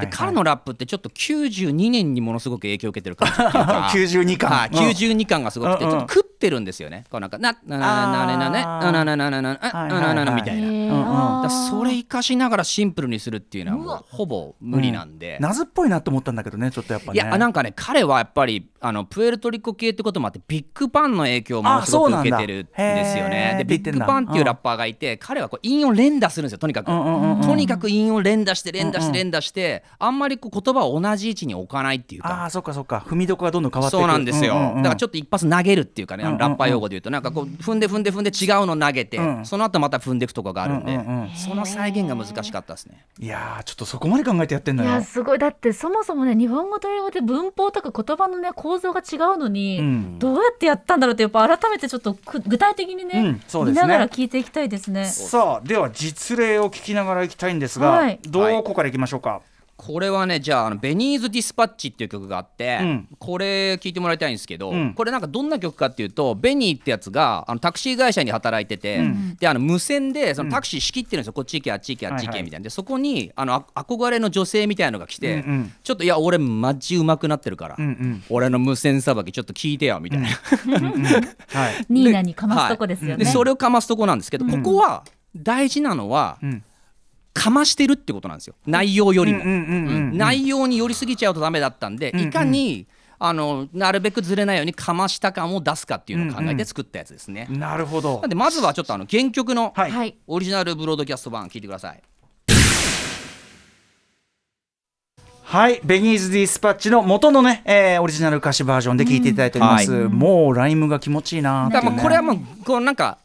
[0.00, 3.90] で彼のラップってちょっと92年にものすごく影響を受けてる感じっていうか。
[3.92, 4.50] 92巻。
[4.50, 4.76] はい、うん。
[4.90, 5.98] 92巻がすごくて、うんうん。
[5.98, 7.04] ちょっと食ってるんですよね。
[7.10, 11.50] こうなんかなななななななななななななはいななななみたいな。
[11.50, 23.54] それ生かしながらシンプルにするっていうのはもうほぼ無理なんで、謎っぽいなと思ったんだけどねちょっとやっぱねいやなんかね彼はやっぱりあのプエルトリコ系ってこともあってビッグパンの影響をものすごく受けてるんですよね。
[23.58, 24.24] でビッグパン。
[24.24, 26.90] っていうラッパーがいて彼はこう韻を連打するんですよとにかく。
[26.90, 27.40] うんうんうんうん。
[27.42, 29.12] とにかく韻を連打して連打しうんうん。
[29.12, 32.42] て連打してあんまりこう言葉を同じ位置に置かないっていうか。
[32.42, 33.04] ああそっかそっか。
[33.06, 34.82] 踏みどこがどんどん変わっていくそうなんですよ、うんうんうん。
[34.82, 39.46] だからちょっと一発投げるっていうかね、ラッパー用語で言うとなんかこう踏んで踏んで踏んで違うの投げて、うん。
[39.46, 43.04] その後また踏んでいくとかがあるんで、うんうんうんその再現が難しかったですね。
[43.18, 45.38] いやーちょっとそこまで考えてやってんいだよやすごい。
[45.38, 50.18] だってそもそもね日本語と英語で文法とか言葉のね構造が違うのに、うん。
[50.18, 53.70] どうやってやったんだろうってやっぱ改めてちょっとく具体的にね,、うんね。
[53.70, 55.06] 見ながら聞いていきたいですね。
[55.06, 58.20] さあでは実例を聞きながらいきたいんですが、はい。
[58.22, 59.40] どこからいきましょうか、
[59.76, 63.08] これはねじゃああのベニーズ・ディスパッチっていう曲があって、うん。
[63.18, 64.94] これ聞いてもらいたいんですけど、うん。
[64.94, 69.36] これなんかどんな曲かっていうとベニーってやつがあのタクシー会社に働いてて、うん。
[69.36, 72.64] であの無線でそのタクシー仕切ってるんですよ、こっち行けあっち行けあっち行はいはいけみたいな。
[72.64, 75.72] でそこにあのあ憧れの女性みたいなのが来て、うんうん。
[75.82, 78.24] ちょっといや俺マジ上手くなってるから、うんうん。
[78.30, 80.32] 俺の無線さばきちょっと聞いてよみたいな、は
[81.70, 81.86] い。
[81.88, 83.24] ニーナにかますとこですよね。
[83.24, 85.04] でそれをかますとこなんですけど、ここは
[85.36, 86.62] 大事なのは、うん
[87.34, 88.54] かましてるってことなんですよ。
[88.66, 90.16] 内容よりも、うんうんうんうんうん。
[90.16, 92.28] 内容に寄りすぎちゃうとダメだったんで、んうん。
[92.28, 92.86] いかに
[93.18, 98.20] あのなるべくずれないようにかました感を出すかっていうのを考えて作ったやつですね、なるほど。
[98.20, 100.16] なんでまずはちょっとあの原曲のはい、はい。
[100.26, 102.02] オリジナルブロードキャスト版聞いてください。
[105.42, 111.74] はい、ベニーズ・ディスパッチの元のね、えーオリジナル歌詞バージョンで聴いていただいております、うもうライムが気持ちいいなね。
[111.74, 113.18] だからまあこれはもうこうなんか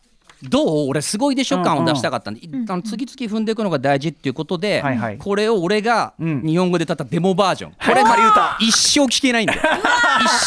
[0.44, 5.18] どう俺すごいでしょ感を出したかったんで、あの次々踏んでいくのが大事っていうことで、はいはい。
[5.18, 6.42] これを俺がうん。
[6.42, 9.60] 日本語で歌ったデモバージョン、 これ仮歌 一生聞けないんで一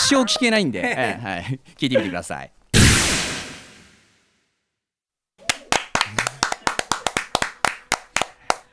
[0.09, 2.51] 生聞けないんで、え えはい、聞いてみてください。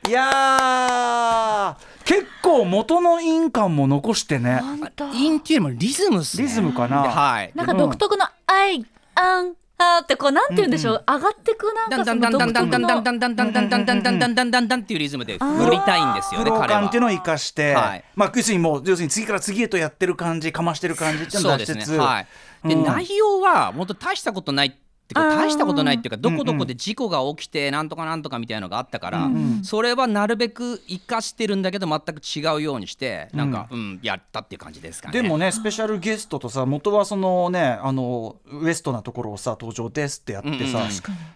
[0.08, 1.90] いやー。
[2.04, 4.58] 結構元の印鑑も残してね。
[4.60, 6.42] 本当インっていうよりもリズムっすね。
[6.44, 7.02] リズムかな。
[7.02, 7.52] はい。
[7.54, 9.42] なんか独特の「アイア
[9.84, 22.26] ンあ」ってこうなんて言うんでしょう、上がってくなんダかその独特ダンダンダンのダンダンダンダンダンダンダンダンダンダンダンっていうリズムで振りたいんですよフロ彼は感っていうのを生かして、はいまあ要するにもう要するに次から次へとやってる感じかましてる感じっていうのそうですを出しつつ、ねはい
[22.68, 24.79] で、うん内容は本当大したことないって
[25.18, 25.30] いうあー。
[25.30, 29.30] か大したことないっていうかどこどこで事故が起きてなんとかなんとかみたいなのがあったから、
[29.62, 35.22] それはなるべく生かしてるんだけど全く違うようにしてなんか、うんやったっていう感じですかね。
[35.22, 40.88] でもねスペシャルゲストとさ元はそのねあのウエストなところをさ登場ですってやってさ、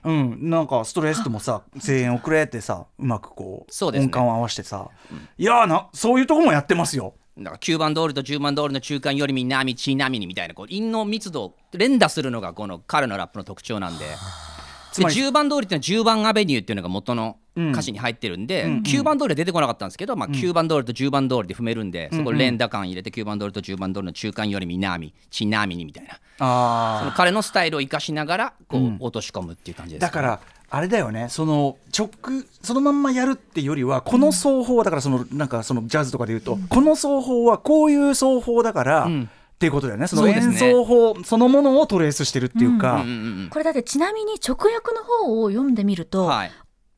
[0.05, 4.89] うんなんかストレスともさ声援をくれってさうまくこう音感を合わせてさ、
[5.39, 7.15] いやーなそういうとこもやってますよ。
[7.37, 14.05] だから9番通りと10番通りの中間よりみ南ちなみにみたいなこう韻の密度を連打するのがこの彼のラップの特徴なんで。
[15.03, 17.71] でつまり10番通りっていうのは10番アベニューっていうのが元のうん。
[17.71, 18.71] 歌詞に入ってるんで、うん。
[18.71, 26.15] うん9番通りは出てこなかったんですけど、まあ、9番通りと10番通りで踏めるんで、そこ連打感入れて9番通りと10番通りの中間より南ちなみにみたいな。
[26.15, 28.97] そのあ彼のスタイルを生かしながらこう、うん。
[29.01, 31.29] 落とし込むっていう感じです、だからあれだよね。
[31.31, 32.11] その直
[32.63, 40.07] そのまんまやるっていうよりはこの奏法はだからそのなんかそのジャズとかで言うと、この奏法はこういう奏法だから、んっていうことだよね。
[40.07, 43.11] その演奏法そのものをトレースしてるっていうか、うんうんう
[43.47, 43.49] ん。
[43.51, 46.53] これだってちなみに直訳の方を読んでみると、はい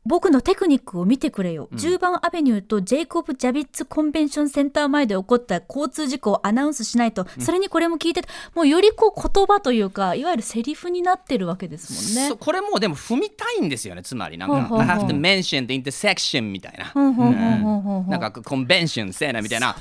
[0.07, 12.29] 僕のテクニックを見てくれよ、10番アベニューとジェイコブ・ジャビッツ・コンベンションセンター前で起こった交通事故をアナウンスしないと、それにこれも聞いててもうよりこう言葉というかいわゆるセリフになってるわけですもんね。
[12.31, 12.37] そ。
[12.37, 14.03] これもでも踏みたいんですよね。
[14.03, 14.87] つまりなんかほうほうほう。
[14.87, 16.92] I have to mention the intersection みたいな。
[16.95, 19.77] なんかコンベンションせーなみたいな。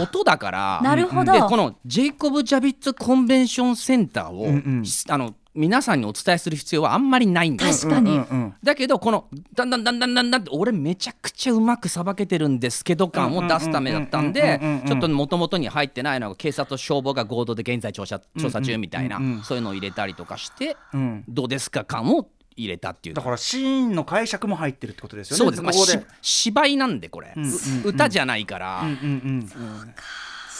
[0.00, 0.80] 音だから。
[0.82, 1.32] なるほど。
[1.32, 4.84] でこのジェイコブ・ジャビッツ・コンベンションセンターを、うんうん。
[5.08, 7.88] あの皆さんにお伝えする必要はあんまりないんです。
[7.88, 19.42] 確かに、うんうんだけどこのだんだんだんだんだんだんって俺めちゃくちゃうまくさばけてるんですけど感を出すためだったんでちょっともともとに入ってないのが警察と消防が合同で現在調査調査中みたいなうんうんうん。
[19.42, 21.24] そういうのを入れたりとかしてうん。
[21.28, 23.14] どうですか感を入れたっていう。
[23.14, 25.38] だからシーンの解釈も入ってるってことですよね。
[25.38, 25.92] そうです、まあ、ここで。
[25.92, 27.56] し芝居なんでこれ、うんうんうん。
[27.84, 28.96] 歌じゃないから、うんうんう
[29.44, 29.48] ん。
[29.48, 29.60] そう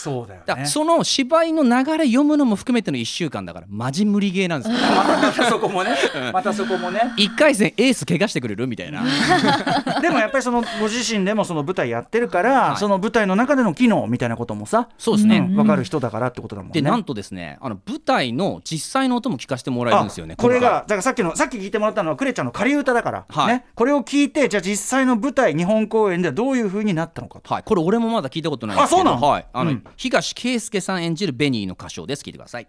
[0.04, 4.78] だよだからねその芝居の流れ読むのも含めての1週間だからマジ無理ゲーなんですよ。
[4.78, 5.96] またそこもね。
[6.32, 7.00] またそこもね。
[7.16, 9.02] 1回戦エース怪我してくれるみたいな。
[10.00, 12.76] でもやっぱりそのご自身でもその舞台やってるから、い。
[12.76, 16.80] その舞台の中での機能みたいなこともさそうですね、ん分かる人だからってことだもんね。
[16.80, 23.46] でなんとですねあの舞台の実際の音も聞かせてもらえるんですよねあこれがだからさっきのさっき聞いてもらったのはクレちゃんの仮歌だから、はい。
[23.48, 27.52] ね、これを聞いてじゃあ実際の舞台日本公演ではどういう風になったのかと。
[27.52, 29.00] はい、これ俺もまだ聞いたことないんですけど。
[29.00, 29.26] あそうなの？
[29.26, 32.22] はい、あの、うん東圭介さん演じるベニーの歌唱です。
[32.22, 32.68] 聞いてください。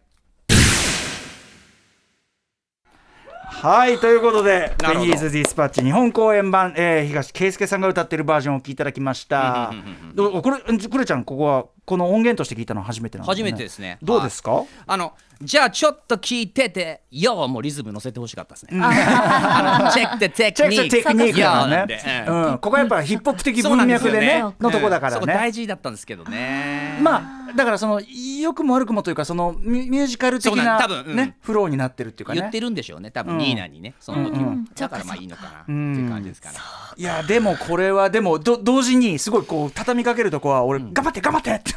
[3.62, 5.02] はいということで「なるほど。
[5.02, 9.74] ベニーズ・ディスパッチ」日本公演版、えー東圭介さんが歌ってるバージョンを聞いていただきました。
[10.14, 13.98] どこれクレちゃんここはこの音源として聞いたのは初めてなんです初ねめてですね。
[14.02, 20.76] どうですか、あのじゃあちょっと聞いてて「よ」もリズム乗せてほしかったですね、 あのチェックでテチェック。
[20.76, 22.26] クニックテクニックだよね。
[22.28, 24.42] うん、ここはやっぱヒップホップ的文んでね脈でね。
[24.60, 25.26] のとこだからね。
[25.34, 26.98] 大事だったんですけどね。
[27.02, 31.16] まあだからその良くも悪くもというかそのミュージカル的ななん多分うん。
[31.16, 32.42] ねフローになってるっていうかね。
[32.42, 33.40] 言ってるんでしょうね多分うん。
[33.40, 33.96] ニーナにね。
[34.00, 34.48] その時は、うん。
[34.48, 36.58] うんだからまあいいのかなっていう感じですかね、
[36.98, 41.74] いやでもこれはでもど同時にすごいこう畳みかけるとこは俺頑張って頑張ってって、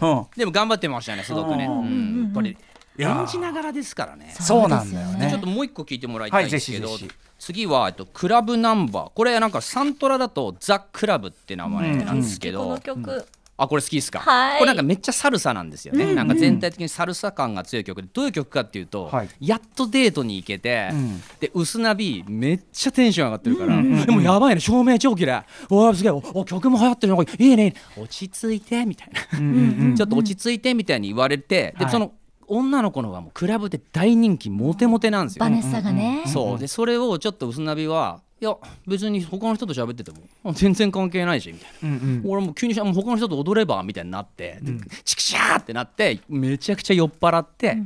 [0.00, 1.78] うん でも頑張ってましたねすごくね、うん。
[1.78, 2.56] うんやっぱり。
[2.98, 4.34] 演じながらですからね。
[4.40, 5.28] そうなんだよね。
[5.30, 7.28] ちょっともう一個聞いてもらいたいんですけど、はいぜひぜひ。
[7.38, 9.10] 次は、えっと、クラブナンバー。
[9.14, 13.24] これなんかサントラだとザ・クラブって名前なんですけど、この曲、
[13.60, 14.58] あこれ好きですか、はい。
[14.60, 18.00] これなんかめっちゃサルサなんですよね、なんか全体的にサルサ感が強い曲。
[18.00, 19.28] でどういう曲かっていうと、はい。
[19.40, 21.20] やっとデートに行けて、ん。
[21.40, 24.60] で薄ナビめっちゃテンション上がってるから、でもやばいね。
[24.60, 25.44] 照明超綺麗。
[25.68, 26.12] おーすげえ。
[26.12, 27.46] おお曲も流行ってるのいいね。
[27.50, 31.92] いいね落ち着いてみたいな、ちょっと落ち着いてみたいに言われて、ではい。
[31.92, 32.12] その
[32.46, 36.58] 女の子の方がもうクラブで大人気モテモテなんですよ、バネッサがね、そう。
[36.58, 44.72] でそれをちょっと薄ナビはいや別に他の人と喋っててもあ全然関係ないしみたいな、うん俺もう急にしもう他の人と踊ればみたいになって、で
[45.04, 47.76] チクシャーってなってめちゃくちゃ酔っ払って、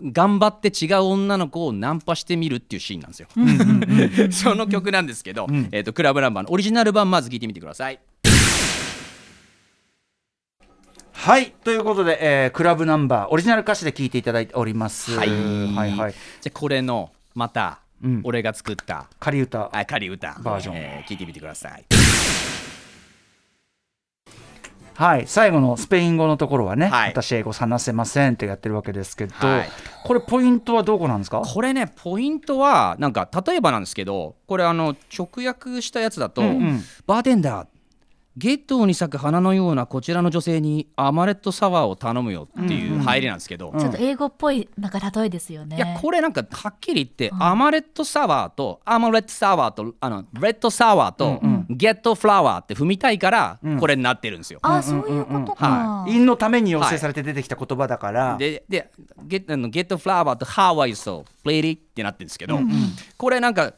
[0.00, 3.28] 頑張って違う女の子をナンパしてみるっていうシーンなんですよ。
[4.32, 8.00] その曲なんですけど、えー、とクラブナンバーのオリジナル版まず聴いてみてください。
[11.12, 11.52] はい。
[11.62, 15.16] ということで、えークラブナンバーオリジナル歌詞で聴いていただいております。
[15.16, 15.28] はい。
[15.28, 16.12] はいはい。
[16.12, 18.20] じゃあこれのまた、うん。
[18.24, 19.08] 俺が作った。
[19.20, 20.76] 仮歌あ仮歌バージョン。
[20.76, 21.84] えー聞いてみてください。
[24.94, 25.24] はい。
[25.26, 27.10] 最後のスペイン語のところはね、はい。
[27.10, 29.68] 私英語話せませんってやってるわけですけど、はい。
[30.04, 31.40] これポイントはどこなんですか？
[31.40, 36.80] これねポイントはなんか例えばなんですけどこれあの直訳したやつだと、うんうん。
[37.06, 37.66] バーテンダー
[38.36, 45.76] ゲットに咲く花のようなこちらの女性にアマレットサワーを頼むよっていう入りなんですけど、ちょっと英語っぽいなんか例えですよね。
[45.76, 54.60] いやこれなんかはっきり言って、アマレットサワーとアマレットサワーとあのレッドサワーと、ゲットフラワーって踏みたいから、これになってるんですよ。
[54.62, 56.06] あ、そういうことか。
[56.08, 58.90] 韻のために要請されて出てきた言葉だから、でで
[59.24, 62.58] ゲッあのゲットフラワーとハワイソプレイリーってなってるんですけど、
[63.18, 63.74] これなんか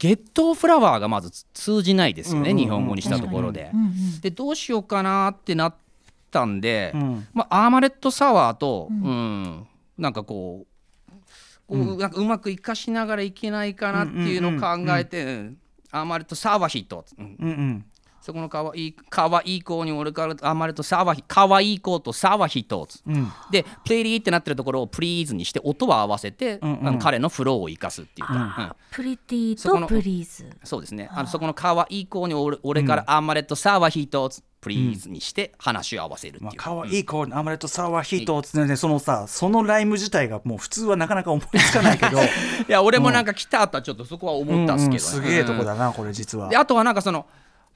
[0.00, 3.70] ゲットフラワーがまず通じないですよね、日本語にしたところで。
[4.22, 5.74] でどうしようかなってなっ
[6.30, 7.26] たんで、ん。
[7.34, 9.66] まあ、アーマレットサワーと、うん。
[9.98, 11.12] なんかこう
[11.68, 15.58] こうなんかうまくいかしながらいけないかなっていうのを考えて、うん。
[15.90, 17.36] アーマレットサワーヒット、うん。
[17.38, 17.84] うんうん
[18.20, 23.02] そこのかわいいかわいい子に俺からあまりとさわひかわいい子とさわ一つ、
[23.50, 28.72] でプレリーってなってるところをプリーズにして音を合わせて、あの彼のフローを生かすっていうか、うん。
[28.90, 30.50] プリティとのプリーズ。
[30.64, 31.08] そうですね。
[31.12, 31.22] あ。
[31.22, 42.18] のそこのかわいい子に俺俺からあまりとさわ一つプリーズにして話を合わせるっていう、まあ、可愛い子アマレとサワーヒートっつっそのさそのライム自体がもう普通はなかなか思いつかないけど。
[42.22, 42.22] い
[42.68, 45.30] や俺もなんか来たとはちょっとそこは思ったんですけど、ね。
[45.30, 45.36] うんうん。
[45.36, 46.48] すげえとこだなこれ実は。
[46.48, 47.26] であとはなんかその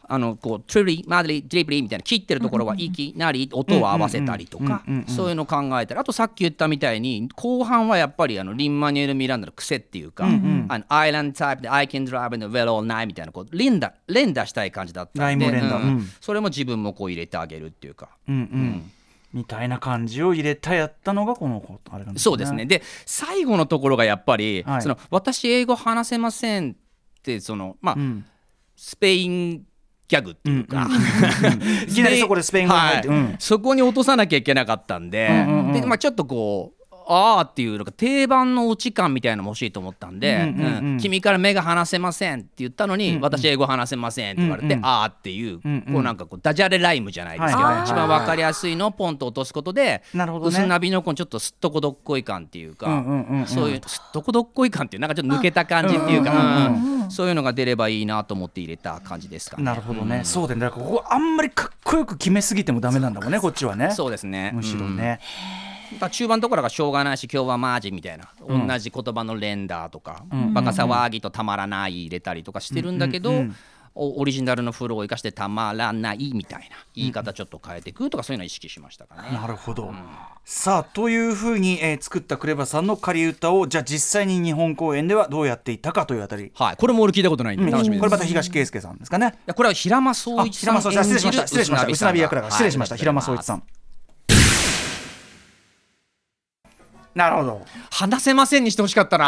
[0.09, 6.01] あのこうトゥリマドリドリブリみたいな切ってるところはいきなり音を合わせたりとかそういうの考えたり。
[6.01, 15.55] あとさっき言ったみたいに後半はやっぱりあのリン・マニュエル・ミランダの癖っていうか、あのアイランドタイプで I can drive in the well all night みたいなこう連打連打したい感じだったんでうん。
[15.55, 15.57] う
[16.01, 16.09] ん。
[16.21, 18.11] それも自分もこう入れてあげるっていうか。
[18.29, 18.91] うんうん。
[19.33, 22.67] みたいな感じを入れたやったのがこの子あれなんそうですね。
[22.67, 24.83] で最後のところがやっぱり、はい。
[24.83, 28.25] その私英語話せませんってそのまあ、ん。
[28.77, 29.67] スペイン
[30.07, 30.87] ギャグっていうか、
[31.89, 35.29] いきなりそこでスペイン語に入ってそこに落とさなきゃいけなかったんで,、
[35.73, 40.55] でまあ、ちょっとこうあーっていうなんか定番のオチ感みたいなのも欲しいと思ったんで、
[41.01, 53.05] 君から目が離せませんって言ったのに、私英語話せませんって言われて、あーっていう、こうなんかこうダジャレライムじゃないですけど、一番わかりやすいのをポンと落とすことでなるほ薄ナビのこのちょっとすっとこどっこい感っていうか、
[53.47, 56.33] そういうすっとこどっこい感っていうなんかちょっと抜けた感じっていうか、
[57.11, 59.65] そういうのが出ればいいなと思って入れた感じですかね。
[59.65, 60.71] なるほどね、そうだね。
[60.71, 63.91] ここあんまりかっこよく決めすぎてもダメなんだもんねこっちはね。
[63.91, 64.53] そうですね。
[64.55, 65.21] むしろね、
[65.99, 73.45] だ中盤のところがしょうがないし今日はマジみたいな、同じ言葉の連打とか、バカ騒ぎとたまらない入れたりとかしてるんだけど、
[73.95, 79.31] おオリジナルのフローを生かしてたまらないみたいな言い方ちょっと変えていくとかそういうのを意識しましたかね。
[79.33, 79.93] なるほど、
[80.45, 86.51] さあというふうに、えー作ったクレバさんの仮歌をじゃあ実際に日本公演ではどうやっていったかというあたり。
[86.55, 88.01] はい、これも俺聞いたことないんで楽しみです。
[88.01, 89.27] これまた東圭介さんですかね。
[89.27, 90.83] いやこれは平間総あ一さん。
[90.83, 91.47] 失礼しました。
[91.47, 91.95] 失礼しました。
[92.51, 93.59] 失礼しました、平間総一さん。
[93.59, 93.63] ん
[97.15, 97.63] なるほど。
[97.91, 99.27] 話せませんにしてほしかったな。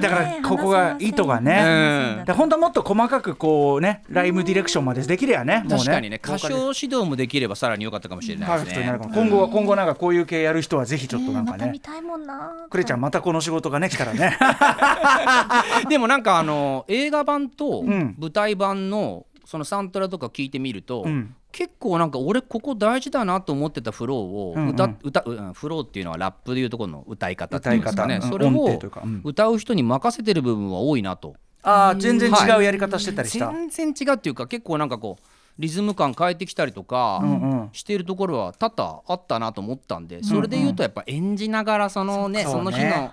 [0.00, 2.24] だからここが意図がね、うん。
[2.24, 5.76] で本当はもっと細かくこうねライムディレクションまでできればねもうね。
[5.76, 8.98] 確かにね歌唱指導もできればさらに良かったかもしれパないですね。
[9.14, 11.72] 今後は今後なんかこういう系やる人はぜひちょっとなんかね。
[11.80, 12.66] たいもんな。
[12.68, 14.36] クレちゃんまたこの仕事がね来たらね。
[15.88, 18.16] でもなんかあの映画版とん。
[18.18, 24.70] 舞台版のそのサントラとか聞いてみると、ん結構なんか俺ここ大事だなと思ってたフローをうんうん。
[24.70, 28.16] 歌,、歌うんフローっていうのはラップでいうところの歌い方っていうんですかね。
[28.16, 28.32] 歌い方うん。
[28.32, 28.80] それを
[29.22, 31.36] 歌う人に任せてる部分は多いなと。
[31.62, 35.24] ああ全然違うやり方してたりした、全然違うっていうか結構なんかこう
[35.58, 37.22] リズム感変えてきたりとか
[37.72, 42.44] しているところは多々あったなと思ったんでそれで言うとやっぱ演じながらそのね。
[42.44, 43.12] その日の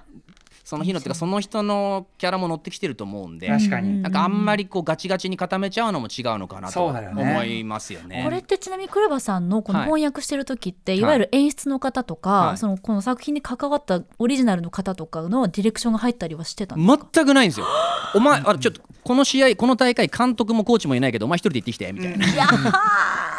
[0.70, 4.04] その日のっていうかその人のキャラも乗ってきてると思うんで確かに。
[4.04, 8.22] なんかあんまりこうガチガチに固めちゃうのも違うのかなと思いますよね。
[8.24, 9.88] これってちなみにクレバさんのこのはい。
[9.88, 11.00] 翻訳してる時って、い。
[11.00, 12.58] い、わゆる演出の方とか、はい。
[12.60, 17.66] そのこの作品に関わったオリジナルの方とかのディレクションが入ったりはしてたんですか、全くないんですよ。
[18.14, 22.28] お前あれちょっとこの試合この大会監督もコーチもいないけどお前一人で行ってきてみたいな。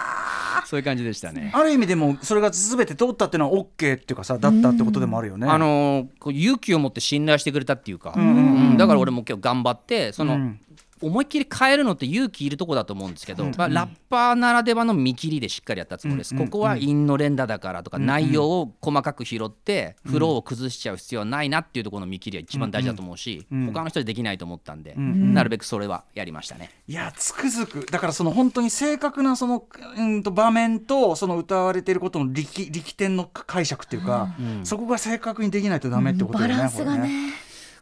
[0.70, 1.50] そういう感じでしたね。
[1.52, 5.48] ある意味でもそれが全て通ったっていうのは OK っていうかさだったってことでもあるよね。
[5.48, 8.76] あのーこう勇気を持って信頼してくれたっていうか、うん。
[8.76, 10.60] だから俺も今日頑張ってその、うん
[11.02, 26.70] 思いっきり変えるのって勇気いるとこだと思うんですけど、まあ、ラッパーならではの見切りでしっかりやったつもりです、ここは韻の連打だからとか、内容を細かく拾って、フローを崩しちゃう必要はないなっていうところの見切りは一番大事だと思うし、他の人でできないと思ったんで、なるべくそれはやりましたね。
[26.86, 27.86] いやつくづく。
[27.86, 29.64] だからその本当に正確なその
[29.96, 34.34] うんと場面とその歌われていることの力力点の解釈っていうか、
[34.64, 37.32] そこが正確にできないとダメってことだよね、バランスがね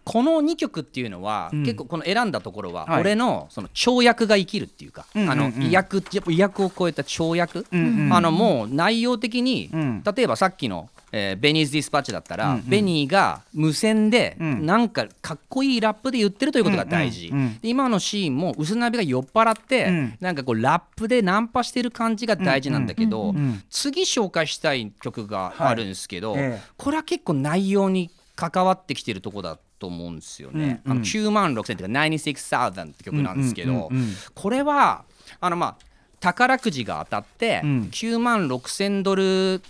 [0.09, 3.01] この2曲っていうのは、結構この選んだところは、はい。
[3.03, 5.33] 俺のその跳躍が生きるっていうか、うんうんうん。
[5.33, 5.99] あの意訳
[6.33, 10.03] 意訳を超えた跳躍、んうんあのもう内容的に、ん。
[10.03, 12.69] 例えばさっきの、えーベニーズ・ディスパッチだったら、うんうん。
[12.71, 14.65] ベニーが無線で、ん。
[14.65, 20.17] なんかかっこいいラップで言ってるということが大事、うんうん今のシーンも薄ナビが酔っ払って、うん。
[20.23, 26.41] なんかこうラップでナンパしてる感じが大事なんだけど、ん次紹介したい曲があるんですけど、はい。
[26.41, 30.83] ええこれは結構内容に関わってきてるとこだと思うんですよね。
[30.85, 30.99] うんうん。
[30.99, 34.15] あの9万6000っていうか96,000って曲なんですけど、うんうんうんうん。
[34.35, 35.05] これは
[35.41, 35.77] あのまあ
[36.21, 37.89] 宝くじが当たってうん。
[37.93, 39.63] 9万6000ドル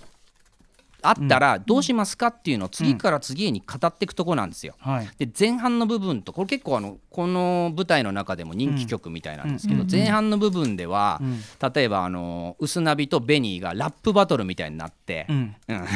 [1.00, 4.74] あったらどうしますかっていうのを次から次へに語っていくとこなんですよ。
[4.78, 5.08] はい。
[5.18, 11.20] で前半の部分とこれ結構あのこの舞台の中でも人気曲みたいなんですけど、前半の部分では、
[11.74, 15.56] 例えばあの薄ナビとベニーがラップバトルみたいになって、うん。
[15.68, 15.86] うん。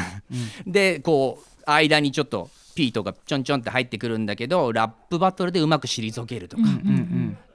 [0.70, 6.62] でこう間にちょっと P とかちょんちょんって入ってくるんだけどラップバトルでうまく退けるとか、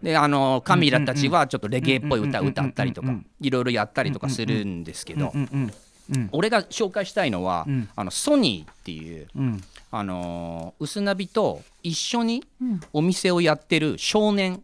[0.02, 5.72] であのカミラたちはちょっとレゲエっぽい歌歌ったりとかいろいろやったりとかするんですけど、うんうん
[6.32, 7.90] 俺が紹介したいのは、ん。
[7.96, 9.62] あのソニーっていう、うん。
[9.92, 12.44] あのー、薄ナビと一緒に
[12.94, 14.64] お店をやってる少年、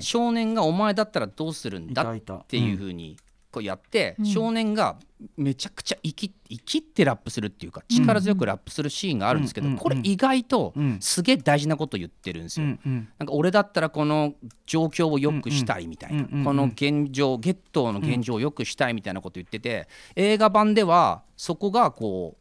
[0.00, 3.16] 少年がお前だったらどうするんだっていう風に
[3.56, 4.96] こうやって、少年が
[5.38, 10.98] めちゃくちゃ生き生きってラップするっていうか力強くラップするシーンがあるんですけど、うんこれ意外とうん。
[11.00, 12.66] すげえ大事なこと言ってるんですよ。
[12.66, 13.08] うんうん。
[13.18, 14.34] なんか俺だったらこの
[14.66, 16.44] 状況を良くしたいみたいな、うんうんうんうん。
[16.44, 22.36] この現状ゲットーの現状を良くしたいみたいなこと言ってて、映画版ではそこがこ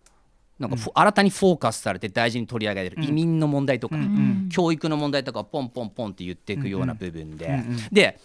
[0.59, 7.53] うなんかふ新たにフォーカスされて大事に取り上げられる移民の問題とか、ん教育の問題とかをポンポンポンって言っていくような部分で、うん。
[7.53, 8.19] うんで。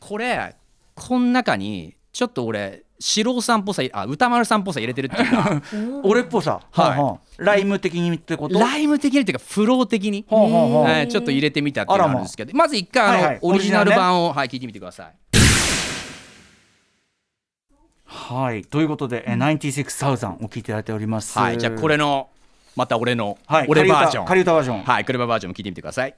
[0.00, 0.56] これ
[0.94, 5.62] この中にちょっと俺四郎さんっぽさあ歌丸さんっぽさ入れてるっていうか。
[6.04, 6.60] 俺っぽさ。
[6.70, 6.90] はい。
[6.90, 7.18] はあはあ。
[7.38, 8.58] ライム的にってこと？
[8.58, 12.56] ライム的にっていうかフロー的に、ほうほうほうえーちょっと入れてみたっていうのがあるんですけど。
[12.56, 13.38] まず一回あの、はいはい。
[13.40, 15.12] オリジナル版を、はい、聞いてみてください。
[18.06, 21.38] はいということで、えー、96000お聞きいただいております。
[21.38, 22.28] はい、じゃあこれの
[22.76, 24.26] また俺の、はい俺バージョン。
[24.26, 24.82] 仮歌バージョン。
[24.82, 26.14] はい車バージョンも聞いてみてください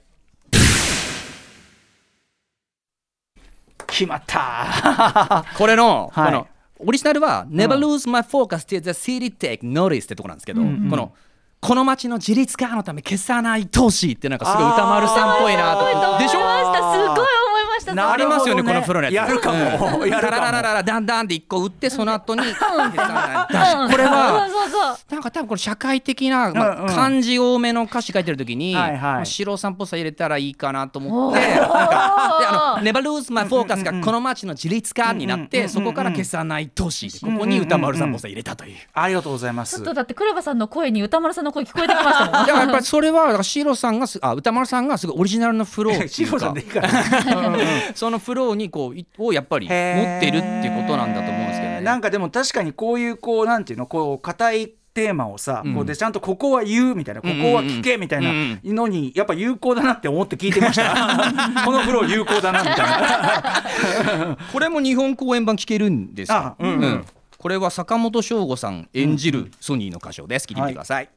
[3.97, 5.45] 決まった。
[5.57, 6.25] これの,、はい。
[6.25, 6.47] この
[6.79, 11.13] オリジナルは「Never lose my focus till the city take notice」ってとこなんですけど、この
[11.61, 16.19] この街の自立化のため消さない投資ってなんかすごい歌丸さんっぽいなと。
[16.19, 17.44] でしょ思いましたすごい
[17.85, 19.27] したなありますよねこのプロのやつ。
[19.27, 19.57] やるかも。
[20.01, 20.09] うん。
[20.09, 20.31] やるかも。
[20.31, 26.95] タラララララダンダンって一個打ってその後にこれはそうそうそうなんか多分これ社会的な、まあうんうん。
[26.95, 28.99] 漢字多めの歌詞書いてる時に、はいはい。
[28.99, 38.77] まあ四郎さんっぽさ入れたらいいかなと思ってなんかであの「Never lose my focus」がこの街の自立化になって、そこから消さない都市でここに歌丸さんっぽさ入れたという。
[38.93, 39.75] ありがとうございます。
[39.75, 42.45] ちょっとだってクレバさんの声に歌丸さんの声聞こえてきましたもん。
[42.45, 46.07] いややっぱりそれはだからシロさんがすあ歌丸さんがすごいオリジナルのフローっ
[46.39, 46.89] さんでいいから
[47.93, 49.75] そのフローにこういをやっぱり持っ
[50.19, 51.81] てるっていうことなんだと思うんですけどね。
[51.81, 55.75] なんかでも確かにこういうこうなんていうのこう硬いテーマをさ、うん。
[55.75, 58.31] こうでちゃんとここは言うみたいな、ここは聞けみたいな
[58.63, 60.85] のにやっぱ有効だなって思って聞いてました？
[61.65, 64.37] このフロー有効だなみたいな。
[64.53, 66.55] これも日本公演版聞けるんですか？
[66.57, 67.05] あうんうん。
[67.37, 70.47] これは坂本翔吾さん演じるソニーの歌唱です。
[70.47, 70.55] 聞い。
[70.55, 71.09] てみてください、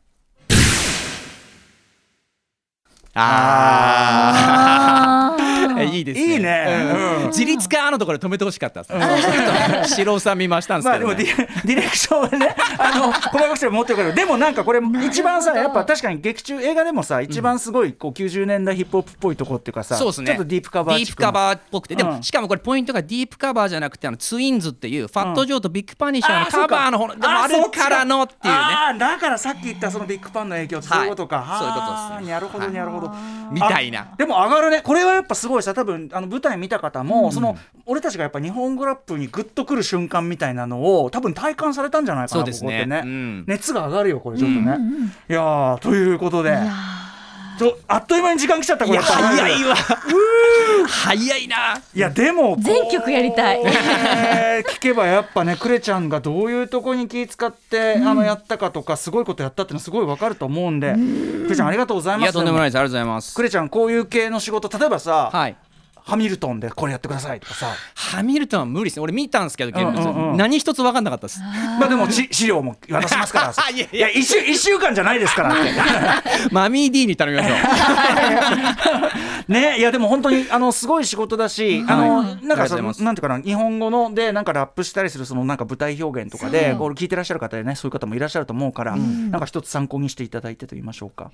[3.15, 4.33] あ
[5.15, 5.18] あ
[5.85, 6.35] いいですね。
[6.35, 7.27] いいね。
[7.29, 20.27] 自立化のところで止めてほしかったです、さん見ましたんですまあでもけど、ね ディレクションはねあの細かくして持ってるからでもなんかこれ一番さやっぱ確かに劇中映画でもさ一番すごいこう90年代ヒップホップっぽいとこっていうかさそうですね。
[20.29, 21.95] ちょっとディープカバーディープカバーっぽくて。
[21.95, 22.23] でも、うん。
[22.23, 28.51] しかもこれポイントがディープカバーじゃなくてあのツインズっていうファットジョーとビッグパニッシャーのカバーの方のでもあるからのっていうね。
[28.51, 31.59] あーだからさっき言ったそのビッグパンの影響そういうことか、はい。
[31.59, 31.87] そういうこと
[32.21, 33.13] ですなるほどなるほど、
[33.51, 34.01] みたいな。
[34.01, 34.83] あでも上がるね。
[34.83, 37.57] これはやっぱすごいさ多分あの舞台見た方も、その
[37.87, 42.53] 俺たちがやっぱ日本語ラップにグッとくる瞬間みたいなのを多分体感されたんじゃないかなね。
[42.53, 43.45] ここってね、うん。
[43.47, 44.77] 熱が上がるよこれちょっとね、
[45.29, 46.59] いやーということで
[47.87, 48.99] あっという間に時間来ちゃったこれ。
[48.99, 49.75] 早いわ。
[50.87, 51.57] 早いな。
[51.95, 53.63] いやでも全曲やりたい。
[53.63, 62.25] 聞けばやっぱねクレちゃんがどういうとこに気使って、あのやったかとかすごいことやったっていうのすごいわかると思うんで、クレちゃんありがとうございます。
[62.25, 62.79] いやとんでもないです。
[62.79, 63.35] ありがとうございます。
[63.35, 65.57] クレちゃんこういう系の仕事例えばさ、はい
[66.09, 67.67] ハミルトンでこれやってくださいとかさ。
[67.95, 69.03] ハミルトンは無理ですね。
[69.03, 70.31] 俺見たんですけど現物、うんうん。
[70.33, 71.41] うん何一つ分かんなかったです。
[71.79, 74.09] まあでもち資料も渡しますから いやいや。
[74.09, 75.53] 一週一週間じゃないですから。
[75.53, 75.71] っ て
[76.51, 77.55] マミー D に頼みましょ
[79.49, 79.53] う。
[79.53, 91.31] ねいやでも本当にあのすごい仕事だし、あのなんかそのなんていうかな日本語のでなんかラップしたりするそのなんか舞台表現とかでこれ聞いてらっしゃる方でねそういう方もいらっしゃると思うから、なんか一つ参考にしていただいてと言いましょうか。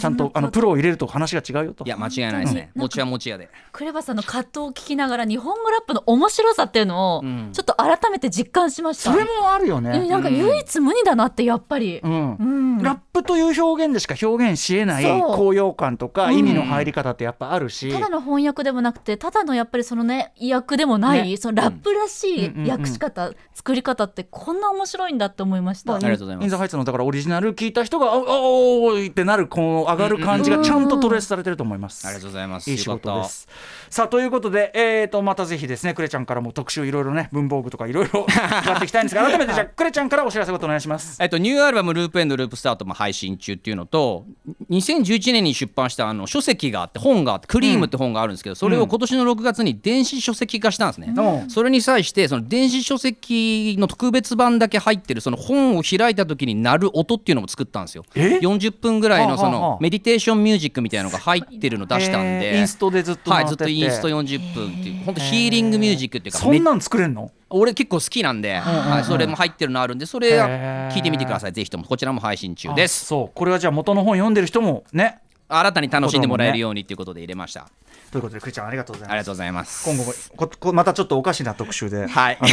[0.00, 1.84] ちゃんとあのプロを入れると話が違うよと。
[1.84, 2.70] いや間違いないですね。
[2.74, 3.48] 持ちは持ちやで。
[3.72, 7.50] クレバさんの葛藤を聞きながら日本語ラップの面白さっていうのをん。
[7.52, 10.08] ちょっと改めて実感しました、それもあるようんね。
[10.08, 12.36] なんか唯一無二だなってやっぱり、うん。
[12.36, 12.82] うん。
[12.82, 16.38] ラップという表現でしか表現しえない高揚感とかうん。
[16.38, 21.36] 意味の入り方ってやっぱあるし、ただの翻訳でもなくてただのやっぱりそのね訳でもない、ね。
[21.36, 22.44] そのラップらしうん。
[22.44, 22.60] うん。
[22.60, 22.66] うん。
[22.66, 26.44] い訳し方、作り方ってこんな面白いんだって思いました、ありがとうございます。
[26.44, 32.06] インザハイツのだからオリジナル聞いた人が「あおおーい」ってなるこの上がる感じがちゃんとトレースされてると思います。
[32.06, 32.70] ありがとうございます。
[32.70, 33.48] いい仕事です。
[33.90, 41.18] さあということで、えー、とまたぜひですねクレちゃんからも特集いろいろね文房具とかいろいろ 伺っていきたいんですが改めてじゃあクレちゃんからお知らせことお願いします。
[41.20, 44.26] えっと、ニューアルバム「ループエンドループスタート」も配信中っていうのと
[44.70, 51.50] 2011年に出版したあの書籍があって本があってクリームって本があるんですけど、それを今年の6月に電子書籍化したんですね、うん。
[51.50, 58.04] それに際してその電子書籍の特別版だけ入ってるその本を開いた時に鳴る音っていうのも作ったんですよ。
[58.14, 67.30] え？40分ぐらいのそのメディテーションミュージックみたいなのが入ってるの出したんえでーインストでずっとはいずってとインスト40分っていう本当ヒーリングミュージックっていうかそんなん作れんの？
[67.50, 71.84] 俺結構好きなんで、はい、それも入ってるのあるんでそれ聞いてみてくださいぜひとも。
[71.84, 73.30] こちらも配信中であすそう。
[73.34, 75.20] これはじゃあ元の本読んでる人もね。
[75.50, 77.70] 新たに楽しんでもらえるようにっていうことで入れました、
[78.12, 79.12] ということでクリちゃんありがとうございます。
[79.12, 79.82] ありがとうございます。
[79.82, 82.48] 今後もここまたちょっとおかしな特集で、は いあの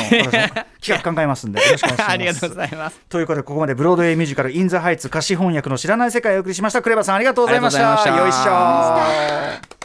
[0.81, 2.09] 企画考えますんでよろしくお願いします。
[2.09, 3.01] ありがとうございます。
[3.09, 6.81] ということでここまでブロードウェイミュージカル「イン・ザ・ハイツ」歌詞翻訳の知らない世界をお送りしました。
[6.81, 7.81] クレバさんありがとうございました。
[8.17, 9.84] よいしょ